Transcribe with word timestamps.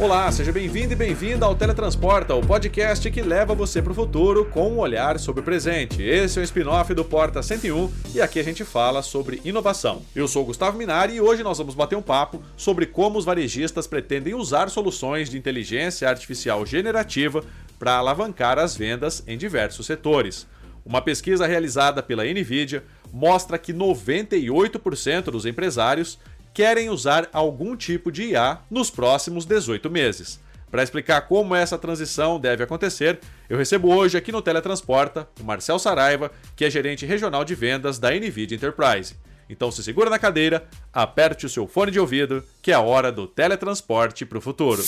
Olá, 0.00 0.30
seja 0.30 0.52
bem-vindo 0.52 0.92
e 0.92 0.96
bem-vinda 0.96 1.44
ao 1.44 1.56
Teletransporta, 1.56 2.32
o 2.32 2.40
podcast 2.40 3.10
que 3.10 3.20
leva 3.20 3.52
você 3.52 3.82
para 3.82 3.90
o 3.90 3.94
futuro 3.96 4.44
com 4.44 4.70
um 4.70 4.78
olhar 4.78 5.18
sobre 5.18 5.40
o 5.40 5.44
presente. 5.44 6.00
Esse 6.00 6.38
é 6.38 6.40
o 6.40 6.44
spin-off 6.44 6.94
do 6.94 7.04
Porta 7.04 7.42
101 7.42 7.92
e 8.14 8.20
aqui 8.20 8.38
a 8.38 8.44
gente 8.44 8.64
fala 8.64 9.02
sobre 9.02 9.40
inovação. 9.44 10.02
Eu 10.14 10.28
sou 10.28 10.44
Gustavo 10.44 10.78
Minari 10.78 11.14
e 11.14 11.20
hoje 11.20 11.42
nós 11.42 11.58
vamos 11.58 11.74
bater 11.74 11.96
um 11.96 12.02
papo 12.02 12.40
sobre 12.56 12.86
como 12.86 13.18
os 13.18 13.24
varejistas 13.24 13.88
pretendem 13.88 14.34
usar 14.34 14.70
soluções 14.70 15.28
de 15.28 15.36
inteligência 15.36 16.08
artificial 16.08 16.64
generativa 16.64 17.42
para 17.76 17.96
alavancar 17.96 18.56
as 18.56 18.76
vendas 18.76 19.24
em 19.26 19.36
diversos 19.36 19.84
setores. 19.84 20.46
Uma 20.86 21.02
pesquisa 21.02 21.44
realizada 21.44 22.04
pela 22.04 22.24
Nvidia 22.24 22.84
mostra 23.12 23.58
que 23.58 23.74
98% 23.74 25.24
dos 25.24 25.44
empresários 25.44 26.20
querem 26.58 26.90
usar 26.90 27.28
algum 27.32 27.76
tipo 27.76 28.10
de 28.10 28.30
IA 28.30 28.58
nos 28.68 28.90
próximos 28.90 29.46
18 29.46 29.88
meses. 29.88 30.40
Para 30.68 30.82
explicar 30.82 31.20
como 31.20 31.54
essa 31.54 31.78
transição 31.78 32.40
deve 32.40 32.64
acontecer, 32.64 33.20
eu 33.48 33.56
recebo 33.56 33.94
hoje 33.94 34.18
aqui 34.18 34.32
no 34.32 34.42
Teletransporta 34.42 35.28
o 35.40 35.44
Marcel 35.44 35.78
Saraiva, 35.78 36.32
que 36.56 36.64
é 36.64 36.70
gerente 36.70 37.06
regional 37.06 37.44
de 37.44 37.54
vendas 37.54 38.00
da 38.00 38.10
NVIDIA 38.10 38.56
Enterprise. 38.56 39.14
Então 39.48 39.70
se 39.70 39.84
segura 39.84 40.10
na 40.10 40.18
cadeira, 40.18 40.66
aperte 40.92 41.46
o 41.46 41.48
seu 41.48 41.64
fone 41.68 41.92
de 41.92 42.00
ouvido, 42.00 42.42
que 42.60 42.72
é 42.72 42.74
a 42.74 42.80
hora 42.80 43.12
do 43.12 43.28
teletransporte 43.28 44.26
para 44.26 44.38
o 44.38 44.40
futuro. 44.40 44.82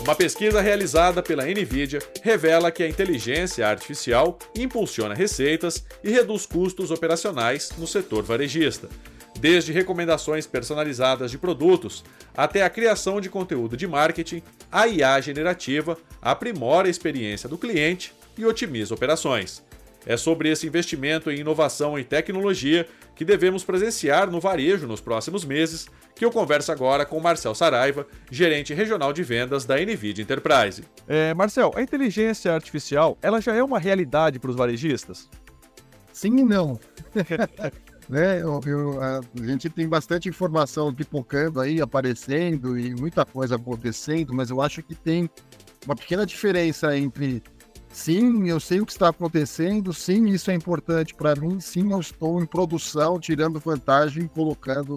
Uma 0.00 0.16
pesquisa 0.16 0.60
realizada 0.60 1.22
pela 1.22 1.44
Nvidia 1.44 2.00
revela 2.20 2.72
que 2.72 2.82
a 2.82 2.88
inteligência 2.88 3.68
artificial 3.68 4.36
impulsiona 4.58 5.14
receitas 5.14 5.86
e 6.02 6.10
reduz 6.10 6.46
custos 6.46 6.90
operacionais 6.90 7.70
no 7.78 7.86
setor 7.86 8.24
varejista. 8.24 8.88
Desde 9.38 9.72
recomendações 9.72 10.46
personalizadas 10.46 11.30
de 11.30 11.38
produtos 11.38 12.04
até 12.36 12.64
a 12.64 12.70
criação 12.70 13.20
de 13.20 13.30
conteúdo 13.30 13.76
de 13.76 13.86
marketing, 13.86 14.42
a 14.72 14.88
IA 14.88 15.20
generativa 15.20 15.96
aprimora 16.20 16.88
a 16.88 16.90
experiência 16.90 17.48
do 17.48 17.56
cliente 17.56 18.12
e 18.40 18.46
otimiza 18.46 18.94
operações. 18.94 19.62
É 20.06 20.16
sobre 20.16 20.50
esse 20.50 20.66
investimento 20.66 21.30
em 21.30 21.40
inovação 21.40 21.98
e 21.98 22.04
tecnologia 22.04 22.86
que 23.14 23.24
devemos 23.24 23.62
presenciar 23.62 24.30
no 24.30 24.40
varejo 24.40 24.86
nos 24.86 25.00
próximos 25.00 25.44
meses, 25.44 25.86
que 26.14 26.24
eu 26.24 26.30
converso 26.30 26.72
agora 26.72 27.04
com 27.04 27.20
Marcel 27.20 27.54
Saraiva, 27.54 28.06
gerente 28.30 28.72
regional 28.72 29.12
de 29.12 29.22
vendas 29.22 29.66
da 29.66 29.76
NVIDIA 29.76 30.22
Enterprise. 30.22 30.84
É, 31.06 31.34
Marcel, 31.34 31.72
a 31.74 31.82
inteligência 31.82 32.52
artificial, 32.52 33.18
ela 33.20 33.40
já 33.40 33.54
é 33.54 33.62
uma 33.62 33.78
realidade 33.78 34.38
para 34.38 34.50
os 34.50 34.56
varejistas? 34.56 35.28
Sim 36.12 36.38
e 36.38 36.44
não. 36.44 36.80
né, 38.08 38.40
eu, 38.40 38.60
eu, 38.66 39.02
a 39.02 39.20
gente 39.46 39.68
tem 39.68 39.86
bastante 39.86 40.28
informação 40.28 40.92
pipocando 40.94 41.60
aí, 41.60 41.80
aparecendo 41.80 42.78
e 42.78 42.94
muita 42.94 43.24
coisa 43.26 43.56
acontecendo, 43.56 44.32
mas 44.34 44.48
eu 44.48 44.62
acho 44.62 44.82
que 44.82 44.94
tem 44.94 45.28
uma 45.84 45.94
pequena 45.94 46.24
diferença 46.24 46.96
entre 46.96 47.42
Sim, 47.92 48.48
eu 48.48 48.60
sei 48.60 48.80
o 48.80 48.86
que 48.86 48.92
está 48.92 49.08
acontecendo. 49.08 49.92
Sim, 49.92 50.28
isso 50.28 50.50
é 50.50 50.54
importante 50.54 51.14
para 51.14 51.34
mim. 51.34 51.60
Sim, 51.60 51.92
eu 51.92 52.00
estou 52.00 52.40
em 52.40 52.46
produção, 52.46 53.18
tirando 53.18 53.58
vantagem 53.58 54.28
colocando 54.28 54.96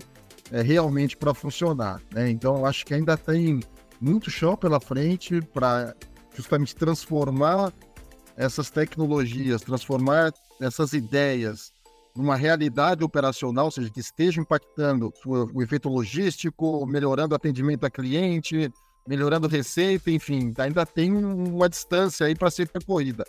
é, 0.52 0.62
realmente 0.62 1.18
para 1.18 1.34
funcionar. 1.34 2.02
Né? 2.14 2.30
Então, 2.30 2.58
eu 2.58 2.66
acho 2.66 2.86
que 2.86 2.94
ainda 2.94 3.18
tem 3.18 3.60
muito 4.00 4.30
chão 4.30 4.56
pela 4.56 4.80
frente 4.80 5.42
para 5.42 5.96
justamente 6.36 6.76
transformar 6.76 7.74
essas 8.38 8.70
tecnologias, 8.70 9.62
transformar 9.62 10.32
essas 10.60 10.94
ideias 10.94 11.72
numa 12.16 12.36
realidade 12.36 13.04
operacional, 13.04 13.66
ou 13.66 13.72
seja, 13.72 13.90
que 13.90 14.00
esteja 14.00 14.40
impactando 14.40 15.12
o 15.26 15.64
efeito 15.64 15.90
logístico, 15.90 16.86
melhorando 16.86 17.34
o 17.34 17.36
atendimento 17.36 17.86
a 17.86 17.90
cliente, 17.90 18.72
melhorando 19.08 19.48
receita, 19.48 20.10
enfim, 20.10 20.54
ainda 20.58 20.86
tem 20.86 21.14
uma 21.14 21.70
distância 21.70 22.26
aí 22.26 22.36
para 22.36 22.50
ser 22.50 22.70
percorrida. 22.70 23.26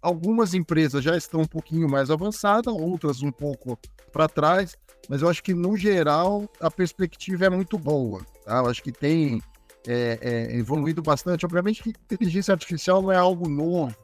Algumas 0.00 0.54
empresas 0.54 1.02
já 1.02 1.16
estão 1.16 1.40
um 1.40 1.46
pouquinho 1.46 1.88
mais 1.88 2.10
avançadas, 2.10 2.72
outras 2.72 3.22
um 3.22 3.32
pouco 3.32 3.78
para 4.12 4.28
trás, 4.28 4.76
mas 5.08 5.22
eu 5.22 5.28
acho 5.28 5.42
que, 5.42 5.52
no 5.52 5.76
geral, 5.76 6.48
a 6.60 6.70
perspectiva 6.70 7.46
é 7.46 7.50
muito 7.50 7.78
boa. 7.78 8.24
Tá? 8.44 8.58
Eu 8.58 8.66
acho 8.66 8.82
que 8.82 8.92
tem 8.92 9.42
é, 9.86 10.18
é, 10.20 10.56
evoluído 10.56 11.02
bastante. 11.02 11.44
Obviamente 11.44 11.82
que 11.82 11.90
inteligência 11.90 12.52
artificial 12.52 13.02
não 13.02 13.10
é 13.10 13.16
algo 13.16 13.48
novo, 13.48 13.94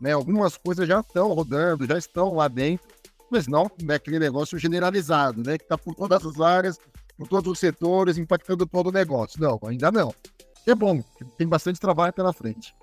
né? 0.00 0.12
algumas 0.12 0.56
coisas 0.56 0.88
já 0.88 1.00
estão 1.00 1.32
rodando, 1.32 1.86
já 1.86 1.96
estão 1.96 2.34
lá 2.34 2.48
dentro, 2.48 2.86
mas 3.30 3.46
não 3.46 3.70
é 3.88 3.94
aquele 3.94 4.18
negócio 4.18 4.58
generalizado, 4.58 5.42
né? 5.44 5.58
que 5.58 5.64
está 5.64 5.78
por 5.78 5.94
todas 5.94 6.24
as 6.26 6.40
áreas, 6.40 6.78
por 7.16 7.28
todos 7.28 7.52
os 7.52 7.58
setores, 7.58 8.18
impactando 8.18 8.66
todo 8.66 8.88
o 8.88 8.92
negócio. 8.92 9.40
Não, 9.40 9.60
ainda 9.64 9.92
não 9.92 10.12
é 10.70 10.74
bom, 10.74 11.02
tem 11.36 11.46
bastante 11.46 11.80
trabalho 11.80 12.12
pela 12.12 12.32
frente. 12.32 12.74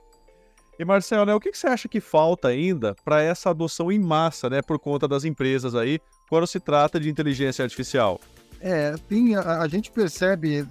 E 0.79 0.85
Marcelo, 0.85 1.25
né, 1.25 1.33
o 1.35 1.39
que, 1.41 1.51
que 1.51 1.57
você 1.57 1.67
acha 1.67 1.89
que 1.89 1.99
falta 1.99 2.47
ainda 2.47 2.95
para 3.03 3.21
essa 3.21 3.49
adoção 3.49 3.91
em 3.91 3.99
massa, 3.99 4.49
né, 4.49 4.61
por 4.61 4.79
conta 4.79 5.09
das 5.09 5.25
empresas 5.25 5.75
aí, 5.75 5.99
quando 6.29 6.47
se 6.47 6.57
trata 6.57 6.97
de 6.97 7.09
inteligência 7.09 7.63
artificial? 7.63 8.19
É, 8.61 8.95
tem, 9.09 9.35
a, 9.35 9.61
a 9.61 9.67
gente 9.67 9.91
percebe, 9.91 10.65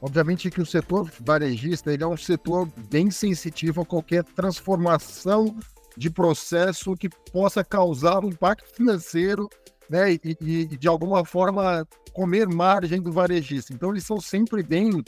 obviamente, 0.00 0.50
que 0.50 0.60
o 0.60 0.66
setor 0.66 1.10
varejista 1.20 1.92
ele 1.92 2.04
é 2.04 2.06
um 2.06 2.16
setor 2.16 2.68
bem 2.88 3.10
sensitivo 3.10 3.80
a 3.80 3.84
qualquer 3.84 4.22
transformação 4.22 5.56
de 5.96 6.08
processo 6.08 6.94
que 6.94 7.08
possa 7.32 7.64
causar 7.64 8.24
um 8.24 8.28
impacto 8.28 8.72
financeiro 8.72 9.48
né, 9.88 10.12
e, 10.12 10.20
e, 10.40 10.64
de 10.66 10.86
alguma 10.86 11.24
forma 11.24 11.84
comer 12.12 12.46
margem 12.46 13.02
do 13.02 13.10
varejista. 13.10 13.72
Então, 13.72 13.90
eles 13.90 14.04
são 14.04 14.20
sempre 14.20 14.62
bem 14.62 15.02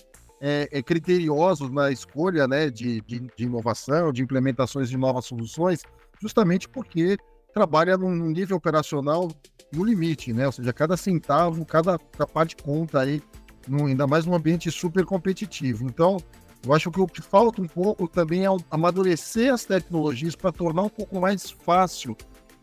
é, 0.45 0.69
é, 0.73 0.83
criteriosos 0.83 1.71
na 1.71 1.93
escolha 1.93 2.49
né, 2.49 2.69
de, 2.69 3.01
de, 3.03 3.21
de, 3.21 3.45
inovação, 3.45 4.13
de 4.13 4.23
implementações 4.23 4.91
de 4.91 4.97
novas 4.97 5.25
soluções, 5.25 5.83
justamente 6.21 6.69
porque 6.69 7.17
trabalha 7.55 7.97
num, 7.97 8.11
nível 8.29 8.57
operacional 8.57 9.31
no 9.73 9.85
limite, 9.85 10.33
né? 10.33 10.47
Ou 10.47 10.53
seja, 10.53 10.73
cada 10.73 10.97
centavo, 10.97 11.65
cada, 11.65 11.97
cada 11.97 12.27
parte 12.27 12.57
conta 12.57 13.01
aí, 13.01 13.23
num, 13.69 13.87
ainda 13.87 14.05
mais 14.05 14.27
num 14.27 14.35
ambiente 14.35 14.69
super 14.71 15.05
competitivo. 15.05 15.85
Então, 15.85 16.17
eu 16.67 16.75
acho 16.75 16.91
que 16.91 17.01
o 17.01 17.07
que 17.07 17.23
falta 17.23 17.63
um 17.63 17.69
pouco 17.69 18.09
também 18.09 18.45
é 18.45 18.49
amadurecer 18.69 19.53
as 19.53 19.65
tecnologias 19.65 20.35
para 20.35 20.51
tornar 20.51 20.83
um 20.83 20.89
pouco 20.89 21.21
mais 21.21 21.51
fácil 21.51 22.17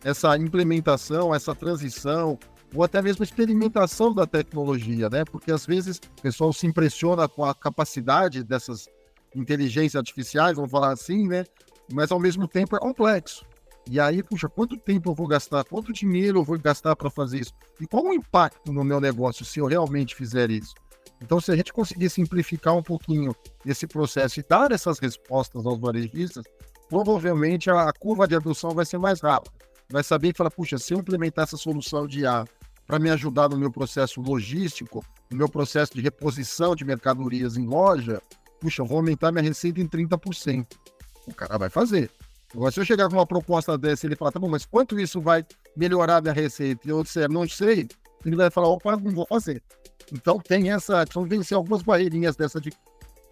essa 0.04 0.36
implementação, 0.38 1.34
essa 1.34 1.56
transição, 1.56 2.38
ou 2.74 2.84
até 2.84 3.02
mesmo 3.02 3.24
experimentação 3.24 4.14
da 4.14 4.26
tecnologia, 4.26 5.10
né? 5.10 5.24
Porque 5.26 5.52
às 5.52 5.66
vezes 5.66 5.98
o 5.98 6.22
pessoal 6.22 6.54
se 6.54 6.68
impressiona 6.68 7.28
com 7.28 7.44
a 7.44 7.54
capacidade 7.54 8.44
dessas 8.44 8.88
inteligências 9.36 9.96
artificiais, 9.96 10.56
vamos 10.56 10.72
falar 10.72 10.92
assim, 10.92 11.28
né? 11.28 11.46
Mas 11.92 12.12
ao 12.12 12.20
mesmo 12.20 12.48
tempo 12.48 12.76
é 12.76 12.80
complexo. 12.80 13.46
E 13.90 14.00
aí, 14.00 14.22
puxa, 14.22 14.48
quanto 14.48 14.78
tempo 14.78 15.10
eu 15.10 15.16
vou 15.16 15.28
gastar? 15.28 15.64
Quanto 15.64 15.92
dinheiro 15.92 16.40
eu 16.40 16.44
vou 16.44 16.60
gastar 16.60 16.96
para 16.96 17.10
fazer 17.10 17.40
isso? 17.40 17.54
E 17.80 17.88
qual 17.88 18.04
o 18.04 18.14
impacto 18.14 18.72
no 18.72 18.84
meu 18.84 19.02
negócio 19.02 19.44
se 19.44 19.60
eu 19.60 19.66
realmente 19.66 20.14
fizer 20.14 20.52
isso? 20.52 20.76
Então, 21.22 21.42
se 21.42 21.52
a 21.52 21.56
gente 21.56 21.74
conseguir 21.74 22.10
simplificar 22.10 22.76
um 22.76 22.84
pouquinho 22.84 23.36
esse 23.66 23.88
processo 23.88 24.40
e 24.40 24.46
dar 24.48 24.72
essas 24.72 25.00
respostas 25.00 25.66
aos 25.66 25.80
varejistas, 25.80 26.46
provavelmente 26.88 27.70
a 27.70 27.92
curva 27.92 28.28
de 28.28 28.36
adoção 28.36 28.72
vai 28.72 28.86
ser 28.86 29.00
mais 29.00 29.22
rápida. 29.22 29.54
Vai 29.90 30.04
saber 30.04 30.32
que 30.32 30.38
fala, 30.38 30.52
puxa, 30.52 30.78
se 30.78 30.94
eu 30.94 31.00
implementar 31.00 31.44
essa 31.44 31.58
solução 31.58 32.08
de 32.08 32.26
A 32.26 32.46
para 32.90 32.98
me 32.98 33.12
ajudar 33.12 33.48
no 33.48 33.56
meu 33.56 33.70
processo 33.70 34.20
logístico, 34.20 35.06
no 35.30 35.38
meu 35.38 35.48
processo 35.48 35.94
de 35.94 36.02
reposição 36.02 36.76
de 36.76 36.84
mercadorias 36.84 37.56
em 37.56 37.68
loja, 37.68 38.20
puxa, 38.60 38.84
vou 38.84 38.98
aumentar 38.98 39.32
minha 39.32 39.44
receita 39.44 39.80
em 39.80 39.88
30%. 39.88 40.66
O 41.28 41.36
cara 41.36 41.60
vai 41.60 41.70
fazer. 41.70 42.10
Agora, 42.52 42.72
se 42.72 42.80
eu 42.80 42.86
chegar 42.86 43.08
com 43.08 43.14
uma 43.14 43.28
proposta 43.28 43.78
dessa 43.78 44.08
ele 44.08 44.16
falar, 44.16 44.32
tá 44.32 44.40
bom, 44.40 44.50
mas 44.50 44.66
quanto 44.66 45.00
isso 45.00 45.22
vai 45.22 45.46
melhorar 45.78 46.20
minha 46.20 46.34
receita? 46.34 46.82
E 46.88 46.90
eu 46.90 47.04
disser, 47.04 47.30
não 47.30 47.48
sei, 47.48 47.88
ele 48.26 48.36
vai 48.36 48.50
falar, 48.50 48.70
opa, 48.70 48.98
não 48.98 49.12
vou 49.12 49.28
fazer. 49.28 49.62
Então 50.12 50.40
tem 50.40 50.72
essa, 50.72 51.04
então 51.04 51.26
vencer 51.26 51.56
algumas 51.56 51.84
barreirinhas 51.84 52.36
dessa 52.36 52.60
de 52.60 52.72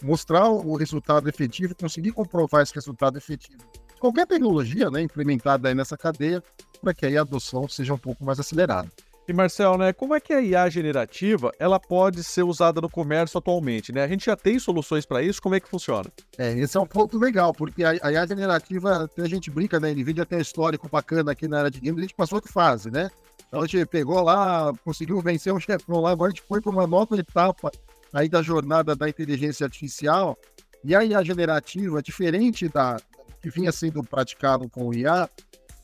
mostrar 0.03 0.47
o 0.47 0.75
resultado 0.75 1.27
efetivo, 1.27 1.73
conseguir 1.73 2.11
comprovar 2.11 2.61
esse 2.61 2.75
resultado 2.75 3.17
efetivo. 3.17 3.63
Qualquer 3.99 4.27
tecnologia, 4.27 4.91
né, 4.91 5.01
implementada 5.01 5.67
aí 5.67 5.73
nessa 5.73 5.97
cadeia, 5.97 6.43
para 6.79 6.93
que 6.93 7.07
aí 7.07 7.17
a 7.17 7.21
adoção 7.21 7.67
seja 7.67 7.95
um 7.95 7.97
pouco 7.97 8.23
mais 8.23 8.39
acelerada. 8.39 8.87
E 9.27 9.33
Marcel, 9.33 9.77
né, 9.77 9.91
como 9.91 10.15
é 10.15 10.21
que 10.21 10.31
a 10.31 10.41
IA 10.41 10.69
generativa 10.69 11.51
ela 11.59 11.77
pode 11.77 12.23
ser 12.23 12.43
usada 12.43 12.79
no 12.79 12.89
comércio 12.89 13.37
atualmente? 13.37 13.91
Né? 13.91 14.01
A 14.01 14.07
gente 14.07 14.25
já 14.25 14.37
tem 14.37 14.57
soluções 14.57 15.05
para 15.05 15.21
isso, 15.21 15.41
como 15.41 15.53
é 15.53 15.59
que 15.59 15.67
funciona? 15.67 16.09
É, 16.37 16.53
esse 16.53 16.77
é 16.77 16.79
um 16.79 16.85
ponto 16.85 17.17
legal, 17.17 17.53
porque 17.53 17.83
a, 17.83 17.89
a 18.01 18.11
IA 18.13 18.25
generativa, 18.25 19.09
a 19.17 19.27
gente 19.27 19.51
brinca, 19.51 19.81
né? 19.81 19.91
NVIDIA 19.91 20.25
tem 20.25 20.37
um 20.37 20.41
histórico 20.41 20.87
bacana 20.87 21.33
aqui 21.33 21.45
na 21.45 21.59
área 21.59 21.71
de 21.71 21.81
games, 21.81 21.97
a 21.99 22.01
gente 22.03 22.15
passou 22.15 22.37
outra 22.37 22.49
fase, 22.49 22.89
né? 22.89 23.09
Então 23.49 23.61
a 23.61 23.67
gente 23.67 23.85
pegou 23.87 24.21
lá, 24.21 24.71
conseguiu 24.85 25.19
vencer 25.19 25.53
um 25.53 25.59
chefão 25.59 25.99
lá, 25.99 26.11
agora 26.11 26.31
a 26.31 26.33
gente 26.33 26.47
foi 26.47 26.61
para 26.61 26.71
uma 26.71 26.87
nova 26.87 27.17
etapa 27.17 27.69
aí 28.13 28.29
da 28.29 28.41
jornada 28.41 28.95
da 28.95 29.09
inteligência 29.09 29.65
artificial. 29.65 30.37
E 30.85 30.95
a 30.95 31.03
IA 31.03 31.21
generativa, 31.21 32.01
diferente 32.01 32.69
da 32.69 32.97
que 33.41 33.49
vinha 33.49 33.71
sendo 33.71 34.03
praticado 34.03 34.69
com 34.69 34.87
o 34.87 34.93
IA, 34.93 35.29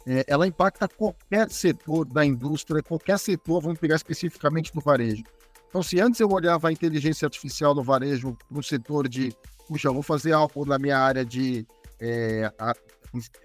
é, 0.05 0.25
ela 0.27 0.47
impacta 0.47 0.87
qualquer 0.87 1.49
setor 1.49 2.05
da 2.05 2.25
indústria, 2.25 2.83
qualquer 2.83 3.17
setor, 3.17 3.61
vamos 3.61 3.79
pegar 3.79 3.95
especificamente 3.95 4.73
no 4.75 4.81
varejo. 4.81 5.23
Então, 5.69 5.81
se 5.81 5.99
antes 5.99 6.19
eu 6.19 6.29
olhava 6.29 6.67
a 6.69 6.71
inteligência 6.71 7.25
artificial 7.25 7.73
no 7.73 7.83
varejo 7.83 8.37
no 8.49 8.61
setor 8.61 9.07
de, 9.07 9.35
puxa, 9.67 9.91
vou 9.91 10.03
fazer 10.03 10.33
algo 10.33 10.65
na 10.65 10.77
minha 10.77 10.97
área 10.97 11.25
de 11.25 11.65
é, 11.99 12.51
a, 12.59 12.73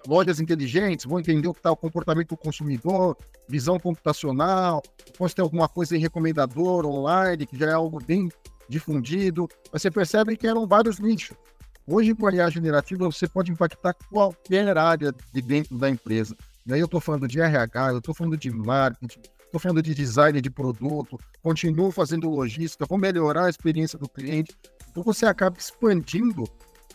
lojas 0.06 0.40
inteligentes, 0.40 1.06
vou 1.06 1.20
entender 1.20 1.48
o 1.48 1.54
que 1.54 1.60
está 1.60 1.70
o 1.70 1.76
comportamento 1.76 2.30
do 2.30 2.36
consumidor, 2.36 3.16
visão 3.48 3.78
computacional, 3.78 4.82
posso 5.16 5.34
ter 5.34 5.42
alguma 5.42 5.68
coisa 5.68 5.96
em 5.96 6.00
recomendador 6.00 6.84
online, 6.84 7.46
que 7.46 7.58
já 7.58 7.66
é 7.66 7.72
algo 7.72 7.98
bem 8.04 8.28
difundido. 8.68 9.48
Você 9.72 9.90
percebe 9.90 10.36
que 10.36 10.46
eram 10.46 10.66
vários 10.66 10.98
nichos. 10.98 11.36
Hoje, 11.86 12.14
com 12.14 12.26
a 12.26 12.32
IA 12.34 12.50
generativa, 12.50 13.06
você 13.06 13.26
pode 13.26 13.50
impactar 13.50 13.94
qualquer 14.10 14.76
área 14.76 15.14
de 15.32 15.40
dentro 15.40 15.78
da 15.78 15.88
empresa. 15.88 16.36
E 16.68 16.74
aí 16.74 16.80
eu 16.80 16.84
estou 16.84 17.00
falando 17.00 17.26
de 17.26 17.40
RH, 17.40 17.92
eu 17.92 17.98
estou 17.98 18.14
falando 18.14 18.36
de 18.36 18.50
marketing, 18.50 19.20
estou 19.42 19.58
falando 19.58 19.82
de 19.82 19.94
design 19.94 20.38
de 20.38 20.50
produto, 20.50 21.18
continuo 21.42 21.90
fazendo 21.90 22.28
logística, 22.28 22.84
vou 22.86 22.98
melhorar 22.98 23.46
a 23.46 23.50
experiência 23.50 23.98
do 23.98 24.06
cliente. 24.06 24.54
Então 24.90 25.02
você 25.02 25.24
acaba 25.24 25.56
expandindo 25.58 26.44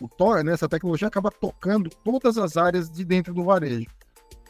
o 0.00 0.08
Tor, 0.08 0.44
né, 0.44 0.52
essa 0.52 0.68
tecnologia 0.68 1.08
acaba 1.08 1.28
tocando 1.28 1.90
todas 2.04 2.38
as 2.38 2.56
áreas 2.56 2.88
de 2.88 3.04
dentro 3.04 3.34
do 3.34 3.42
varejo. 3.42 3.86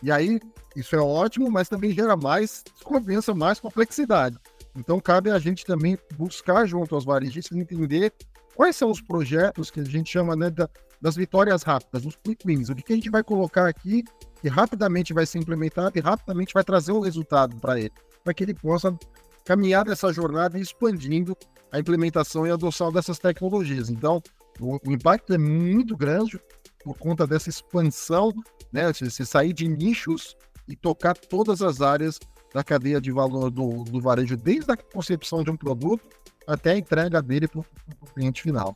E 0.03 0.12
aí, 0.12 0.38
isso 0.76 0.94
é 0.94 1.00
ótimo, 1.00 1.50
mas 1.50 1.70
também 1.70 1.93
gera 1.93 2.15
mais 2.17 2.62
desconfiança, 2.75 3.35
mais 3.35 3.59
complexidade. 3.59 4.37
Então, 4.77 5.00
cabe 5.00 5.31
a 5.31 5.38
gente 5.38 5.65
também 5.65 5.97
buscar 6.19 6.67
junto 6.67 6.94
aos 6.94 7.05
varejistas 7.06 7.56
entender 7.56 8.12
quais 8.55 8.77
são 8.77 8.91
os 8.91 9.00
projetos 9.00 9.70
que 9.70 9.81
a 9.81 9.85
gente 9.85 10.11
chama 10.11 10.37
né, 10.37 10.50
da, 10.50 10.69
das 11.05 11.17
vitórias 11.17 11.62
rápidas, 11.62 12.06
os 12.06 12.17
quick 12.17 12.47
wins, 12.47 12.71
o 12.71 12.75
que 12.75 12.91
a 12.91 12.97
gente 12.97 13.11
vai 13.11 13.23
colocar 13.23 13.69
aqui 13.69 14.03
que 14.41 14.49
rapidamente 14.49 15.12
vai 15.12 15.27
ser 15.27 15.39
implementado 15.39 15.99
e 15.99 16.01
rapidamente 16.01 16.55
vai 16.55 16.65
trazer 16.65 16.93
o 16.93 16.97
um 16.97 17.01
resultado 17.01 17.55
para 17.61 17.79
ele, 17.79 17.93
para 18.25 18.33
que 18.33 18.43
ele 18.43 18.55
possa 18.55 18.99
caminhar 19.45 19.85
nessa 19.85 20.11
jornada 20.15 20.59
expandindo 20.59 21.37
a 21.71 21.79
implementação 21.79 22.47
e 22.47 22.51
a 22.51 22.55
adoção 22.55 22.91
dessas 22.91 23.19
tecnologias. 23.19 23.91
Então, 23.91 24.23
o, 24.59 24.79
o 24.83 24.93
impacto 24.93 25.35
é 25.35 25.37
muito 25.37 25.95
grande 25.95 26.41
por 26.83 26.97
conta 26.97 27.27
dessa 27.27 27.51
expansão, 27.51 28.33
né? 28.73 28.91
Se 28.95 29.27
sair 29.27 29.53
de 29.53 29.69
nichos 29.69 30.35
e 30.67 30.75
tocar 30.75 31.19
todas 31.19 31.61
as 31.61 31.83
áreas 31.83 32.19
da 32.55 32.65
cadeia 32.65 32.99
de 32.99 33.12
valor 33.12 33.51
do, 33.51 33.85
do 33.85 34.01
varejo, 34.01 34.39
desde 34.39 34.73
a 34.73 34.77
concepção 34.77 35.45
de 35.45 35.51
um 35.51 35.56
produto 35.56 36.03
até 36.47 36.71
a 36.73 36.79
entrega 36.79 37.21
dele 37.21 37.47
para 37.47 37.61
o 37.61 37.67
cliente 38.15 38.41
final. 38.41 38.75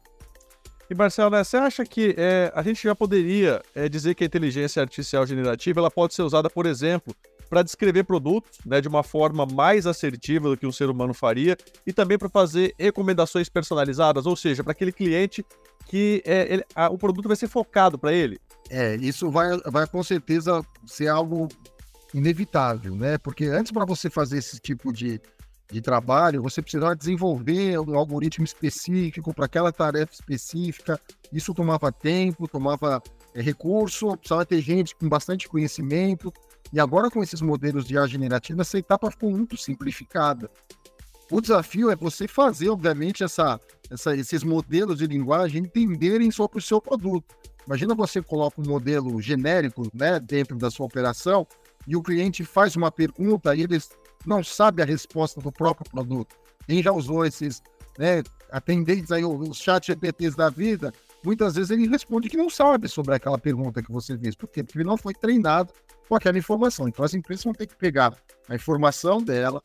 E 0.90 0.94
Marcelo, 0.94 1.30
né, 1.30 1.44
você 1.44 1.56
acha 1.58 1.84
que 1.84 2.14
é, 2.16 2.50
a 2.54 2.62
gente 2.62 2.82
já 2.82 2.94
poderia 2.94 3.60
é, 3.74 3.88
dizer 3.88 4.14
que 4.14 4.24
a 4.24 4.26
inteligência 4.26 4.80
artificial 4.80 5.26
generativa 5.26 5.80
ela 5.80 5.90
pode 5.90 6.14
ser 6.14 6.22
usada, 6.22 6.48
por 6.48 6.64
exemplo, 6.64 7.14
para 7.48 7.62
descrever 7.62 8.04
produtos 8.04 8.58
né, 8.64 8.80
de 8.80 8.88
uma 8.88 9.02
forma 9.02 9.44
mais 9.44 9.86
assertiva 9.86 10.48
do 10.48 10.56
que 10.56 10.66
um 10.66 10.72
ser 10.72 10.88
humano 10.88 11.12
faria 11.12 11.56
e 11.86 11.92
também 11.92 12.16
para 12.16 12.28
fazer 12.28 12.74
recomendações 12.78 13.48
personalizadas, 13.48 14.24
ou 14.24 14.34
seja, 14.34 14.64
para 14.64 14.72
aquele 14.72 14.92
cliente 14.92 15.44
que 15.86 16.22
é, 16.24 16.52
ele, 16.52 16.64
a, 16.74 16.88
o 16.88 16.98
produto 16.98 17.28
vai 17.28 17.36
ser 17.36 17.48
focado 17.48 17.98
para 17.98 18.12
ele? 18.12 18.38
É, 18.70 18.96
isso 18.96 19.30
vai, 19.30 19.58
vai 19.66 19.86
com 19.86 20.02
certeza 20.02 20.62
ser 20.86 21.08
algo 21.08 21.48
inevitável, 22.14 22.94
né? 22.94 23.18
Porque 23.18 23.44
antes 23.44 23.72
para 23.72 23.84
você 23.84 24.08
fazer 24.08 24.38
esse 24.38 24.58
tipo 24.58 24.92
de, 24.92 25.20
de 25.70 25.80
trabalho, 25.80 26.42
você 26.42 26.62
precisava 26.62 26.96
desenvolver 26.96 27.78
um 27.78 27.96
algoritmo 27.96 28.44
específico 28.44 29.34
para 29.34 29.44
aquela 29.44 29.70
tarefa 29.70 30.12
específica. 30.12 30.98
Isso 31.32 31.52
tomava 31.52 31.92
tempo, 31.92 32.48
tomava 32.48 33.02
é, 33.34 33.42
recurso, 33.42 34.16
precisava 34.16 34.46
ter 34.46 34.60
gente 34.62 34.96
com 34.96 35.08
bastante 35.08 35.46
conhecimento. 35.48 36.32
E 36.72 36.80
agora, 36.80 37.10
com 37.10 37.22
esses 37.22 37.42
modelos 37.42 37.86
de 37.86 37.94
IA 37.94 38.06
generativa, 38.06 38.62
essa 38.62 38.78
etapa 38.78 39.10
ficou 39.10 39.30
muito 39.30 39.56
simplificada. 39.56 40.50
O 41.30 41.40
desafio 41.40 41.90
é 41.90 41.96
você 41.96 42.26
fazer, 42.26 42.70
obviamente, 42.70 43.22
essa, 43.22 43.60
essa, 43.90 44.16
esses 44.16 44.42
modelos 44.42 44.98
de 44.98 45.06
linguagem 45.06 45.62
entenderem 45.62 46.30
sobre 46.30 46.58
o 46.58 46.62
seu 46.62 46.80
produto. 46.80 47.36
Imagina 47.66 47.94
você 47.94 48.22
coloca 48.22 48.62
um 48.62 48.64
modelo 48.64 49.20
genérico 49.20 49.90
né, 49.92 50.18
dentro 50.18 50.56
da 50.56 50.70
sua 50.70 50.86
operação 50.86 51.46
e 51.86 51.94
o 51.94 52.02
cliente 52.02 52.42
faz 52.42 52.74
uma 52.76 52.90
pergunta 52.90 53.54
e 53.54 53.62
eles 53.62 53.90
não 54.26 54.42
sabe 54.42 54.82
a 54.82 54.84
resposta 54.84 55.40
do 55.40 55.52
próprio 55.52 55.88
produto. 55.90 56.36
Quem 56.66 56.82
já 56.82 56.92
usou 56.92 57.24
esses 57.24 57.62
né, 57.98 58.22
atendentes 58.50 59.10
aí, 59.10 59.24
os 59.24 59.58
chat 59.58 59.86
GPTs 59.86 60.36
da 60.36 60.50
vida, 60.50 60.92
muitas 61.24 61.54
vezes 61.54 61.70
ele 61.70 61.88
responde 61.88 62.28
que 62.28 62.36
não 62.36 62.48
sabe 62.48 62.88
sobre 62.88 63.14
aquela 63.14 63.38
pergunta 63.38 63.82
que 63.82 63.90
você 63.90 64.16
fez. 64.18 64.34
Por 64.34 64.48
quê? 64.48 64.62
Porque 64.62 64.78
ele 64.78 64.88
não 64.88 64.96
foi 64.96 65.14
treinado 65.14 65.72
com 66.08 66.14
aquela 66.14 66.38
informação. 66.38 66.88
Então 66.88 67.04
as 67.04 67.14
empresas 67.14 67.44
vão 67.44 67.52
ter 67.52 67.66
que 67.66 67.76
pegar 67.76 68.14
a 68.48 68.54
informação 68.54 69.22
dela, 69.22 69.60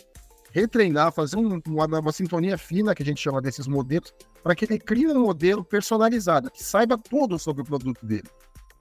retreinar, 0.52 1.12
fazer 1.12 1.38
um, 1.38 1.62
uma, 1.68 1.86
uma, 1.86 2.12
sintonia 2.12 2.58
fina, 2.58 2.94
que 2.94 3.04
a 3.04 3.06
gente 3.06 3.22
chama 3.22 3.42
desses 3.42 3.68
modelos, 3.68 4.14
para 4.42 4.56
que 4.56 4.66
ele 4.66 4.80
crie 4.80 5.08
um 5.08 5.22
modelo 5.22 5.64
personalizado, 5.64 6.52
que 6.52 6.64
saiba 6.64 6.98
tudo 6.98 7.40
sobre 7.40 7.62
o 7.62 7.66
produto 7.66 8.06
dele. 8.06 8.30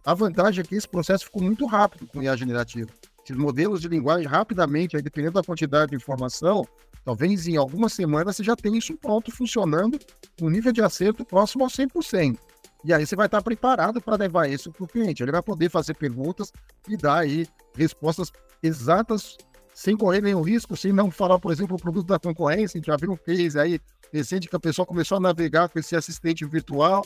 A 0.04 0.14
vantagem 0.14 0.62
é 0.62 0.66
que 0.66 0.74
esse 0.74 0.88
processo 0.88 1.26
ficou 1.26 1.42
muito 1.42 1.64
rápido 1.64 2.06
com 2.08 2.22
IA 2.22 2.36
generativo 2.36 2.90
esses 3.24 3.36
modelos 3.36 3.80
de 3.80 3.88
linguagem 3.88 4.26
rapidamente, 4.26 4.96
aí, 4.96 5.02
dependendo 5.02 5.34
da 5.34 5.42
quantidade 5.42 5.90
de 5.90 5.96
informação, 5.96 6.66
talvez 7.04 7.46
em 7.46 7.56
algumas 7.56 7.92
semanas 7.92 8.36
você 8.36 8.44
já 8.44 8.56
tenha 8.56 8.78
isso 8.78 8.96
pronto, 8.96 9.30
funcionando, 9.30 9.98
com 10.38 10.50
nível 10.50 10.72
de 10.72 10.82
acerto 10.82 11.24
próximo 11.24 11.64
ao 11.64 11.70
100%. 11.70 12.38
E 12.84 12.92
aí 12.92 13.06
você 13.06 13.14
vai 13.14 13.26
estar 13.26 13.40
preparado 13.42 14.00
para 14.00 14.16
levar 14.16 14.50
isso 14.50 14.72
para 14.72 14.84
o 14.84 14.88
cliente. 14.88 15.22
Ele 15.22 15.30
vai 15.30 15.42
poder 15.42 15.70
fazer 15.70 15.94
perguntas 15.94 16.52
e 16.88 16.96
dar 16.96 17.18
aí 17.18 17.46
respostas 17.76 18.32
exatas, 18.60 19.36
sem 19.72 19.96
correr 19.96 20.20
nenhum 20.20 20.42
risco, 20.42 20.76
sem 20.76 20.92
não 20.92 21.10
falar, 21.10 21.38
por 21.38 21.52
exemplo, 21.52 21.76
o 21.76 21.80
produto 21.80 22.08
da 22.08 22.18
concorrência. 22.18 22.76
A 22.76 22.78
gente 22.78 22.86
já 22.86 22.96
viu 22.96 23.12
um 23.12 23.16
case 23.16 23.58
aí 23.58 23.80
recente 24.12 24.48
que 24.48 24.56
a 24.56 24.60
pessoa 24.60 24.84
começou 24.84 25.16
a 25.16 25.20
navegar 25.20 25.68
com 25.68 25.78
esse 25.78 25.94
assistente 25.94 26.44
virtual 26.44 27.04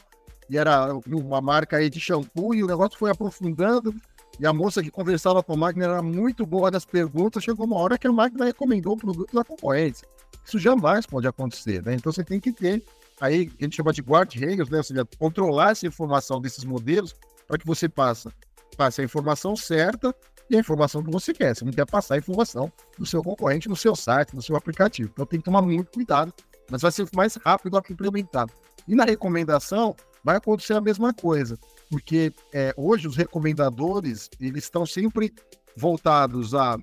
e 0.49 0.56
era 0.56 0.94
uma 1.06 1.40
marca 1.40 1.76
aí 1.76 1.90
de 1.90 2.00
shampoo 2.00 2.54
e 2.54 2.62
o 2.62 2.66
negócio 2.66 2.99
foi 2.99 3.11
aprofundando 3.11 3.94
e 4.38 4.47
a 4.47 4.52
moça 4.52 4.83
que 4.83 4.90
conversava 4.90 5.43
com 5.43 5.55
a 5.55 5.57
máquina 5.57 5.87
era 5.87 6.02
muito 6.02 6.45
boa 6.45 6.71
nas 6.71 6.85
perguntas. 6.85 7.43
Chegou 7.43 7.66
uma 7.66 7.76
hora 7.76 7.97
que 7.97 8.07
a 8.07 8.12
máquina 8.12 8.45
recomendou 8.45 8.95
o 8.95 8.97
produto 8.97 9.35
da 9.35 9.43
concorrência. 9.43 10.07
Isso 10.45 10.59
jamais 10.59 11.07
pode 11.07 11.26
acontecer, 11.26 11.83
né? 11.83 11.95
Então 11.95 12.12
você 12.12 12.23
tem 12.23 12.38
que 12.38 12.52
ter 12.52 12.83
aí, 13.21 13.50
a 13.59 13.64
gente 13.64 13.76
chama 13.76 13.93
de 13.93 14.02
guard-rails, 14.02 14.69
né? 14.69 14.78
Ou 14.78 14.85
seja, 14.85 15.09
controlar 15.19 15.71
essa 15.71 15.87
informação 15.87 16.40
desses 16.40 16.64
modelos 16.64 17.14
para 17.49 17.59
que 17.59 17.66
você 17.66 17.88
passe, 17.88 18.28
passe 18.76 19.00
a 19.00 19.05
informação 19.05 19.57
certa 19.57 20.14
e 20.50 20.57
a 20.57 20.61
informação 20.61 21.02
que 21.02 21.11
você 21.11 21.33
quer. 21.33 21.57
Você 21.57 21.64
não 21.64 21.73
quer 21.73 21.87
passar 21.87 22.16
a 22.16 22.19
informação 22.19 22.71
do 22.99 23.07
seu 23.07 23.23
concorrente 23.23 23.69
no 23.69 23.76
seu 23.76 23.97
site, 23.97 24.35
no 24.35 24.43
seu 24.43 24.55
aplicativo. 24.55 25.11
Então 25.12 25.25
tem 25.25 25.40
que 25.40 25.45
tomar 25.45 25.62
muito 25.62 25.90
cuidado, 25.90 26.33
mas 26.71 26.83
vai 26.83 26.93
ser 26.93 27.09
mais 27.14 27.37
rápido 27.37 27.78
a 27.78 27.83
implementado. 27.88 28.52
E 28.87 28.95
na 28.95 29.05
recomendação, 29.05 29.97
vai 30.23 30.37
acontecer 30.37 30.75
a 30.75 30.81
mesma 30.81 31.14
coisa 31.14 31.59
porque 31.90 32.33
é, 32.52 32.75
hoje 32.76 33.07
os 33.07 33.16
recomendadores 33.16 34.28
eles 34.40 34.64
estão 34.64 34.85
sempre 34.85 35.33
voltados 35.76 36.55
a 36.55 36.78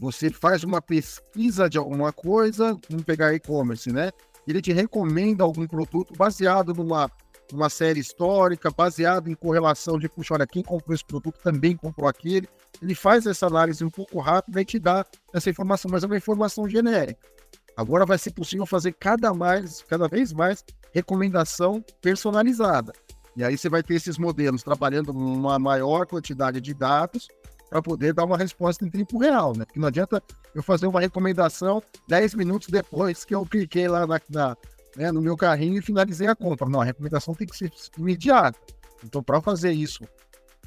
você 0.00 0.30
faz 0.30 0.64
uma 0.64 0.82
pesquisa 0.82 1.70
de 1.70 1.78
alguma 1.78 2.12
coisa, 2.12 2.76
vamos 2.90 3.04
pegar 3.04 3.34
e-commerce, 3.34 3.92
né? 3.92 4.10
Ele 4.48 4.60
te 4.60 4.72
recomenda 4.72 5.44
algum 5.44 5.64
produto 5.64 6.12
baseado 6.16 6.74
numa, 6.74 7.08
numa 7.52 7.70
série 7.70 8.00
histórica, 8.00 8.68
baseado 8.70 9.30
em 9.30 9.34
correlação 9.34 10.00
de, 10.00 10.08
puxa, 10.08 10.34
olha, 10.34 10.44
quem 10.44 10.62
comprou 10.62 10.92
esse 10.92 11.04
produto 11.04 11.38
também 11.40 11.76
comprou 11.76 12.08
aquele. 12.08 12.48
Ele 12.82 12.96
faz 12.96 13.26
essa 13.26 13.46
análise 13.46 13.84
um 13.84 13.90
pouco 13.90 14.18
rápida 14.18 14.60
e 14.60 14.64
te 14.64 14.78
dá 14.80 15.06
essa 15.32 15.50
informação, 15.50 15.88
mas 15.88 16.02
é 16.02 16.06
uma 16.06 16.16
informação 16.16 16.68
genérica. 16.68 17.20
Agora 17.76 18.04
vai 18.04 18.18
ser 18.18 18.32
possível 18.32 18.66
fazer 18.66 18.92
cada, 18.94 19.32
mais, 19.32 19.82
cada 19.82 20.08
vez 20.08 20.32
mais 20.32 20.64
recomendação 20.92 21.80
personalizada. 22.00 22.92
E 23.36 23.44
aí 23.44 23.56
você 23.56 23.68
vai 23.68 23.82
ter 23.82 23.94
esses 23.94 24.18
modelos 24.18 24.62
trabalhando 24.62 25.10
uma 25.10 25.58
maior 25.58 26.06
quantidade 26.06 26.60
de 26.60 26.74
dados 26.74 27.28
para 27.68 27.80
poder 27.80 28.12
dar 28.12 28.24
uma 28.24 28.36
resposta 28.36 28.84
em 28.84 28.90
tempo 28.90 29.18
real, 29.18 29.56
né? 29.56 29.64
Porque 29.64 29.80
não 29.80 29.88
adianta 29.88 30.22
eu 30.54 30.62
fazer 30.62 30.86
uma 30.86 31.00
recomendação 31.00 31.82
10 32.08 32.34
minutos 32.34 32.68
depois 32.68 33.24
que 33.24 33.34
eu 33.34 33.46
cliquei 33.46 33.88
lá 33.88 34.06
na, 34.06 34.20
na 34.28 34.56
né, 34.94 35.10
no 35.10 35.22
meu 35.22 35.36
carrinho 35.36 35.78
e 35.78 35.82
finalizei 35.82 36.26
a 36.26 36.36
compra. 36.36 36.68
Não, 36.68 36.82
a 36.82 36.84
recomendação 36.84 37.34
tem 37.34 37.46
que 37.46 37.56
ser 37.56 37.72
imediata. 37.96 38.58
Então, 39.02 39.22
para 39.22 39.40
fazer 39.40 39.72
isso 39.72 40.04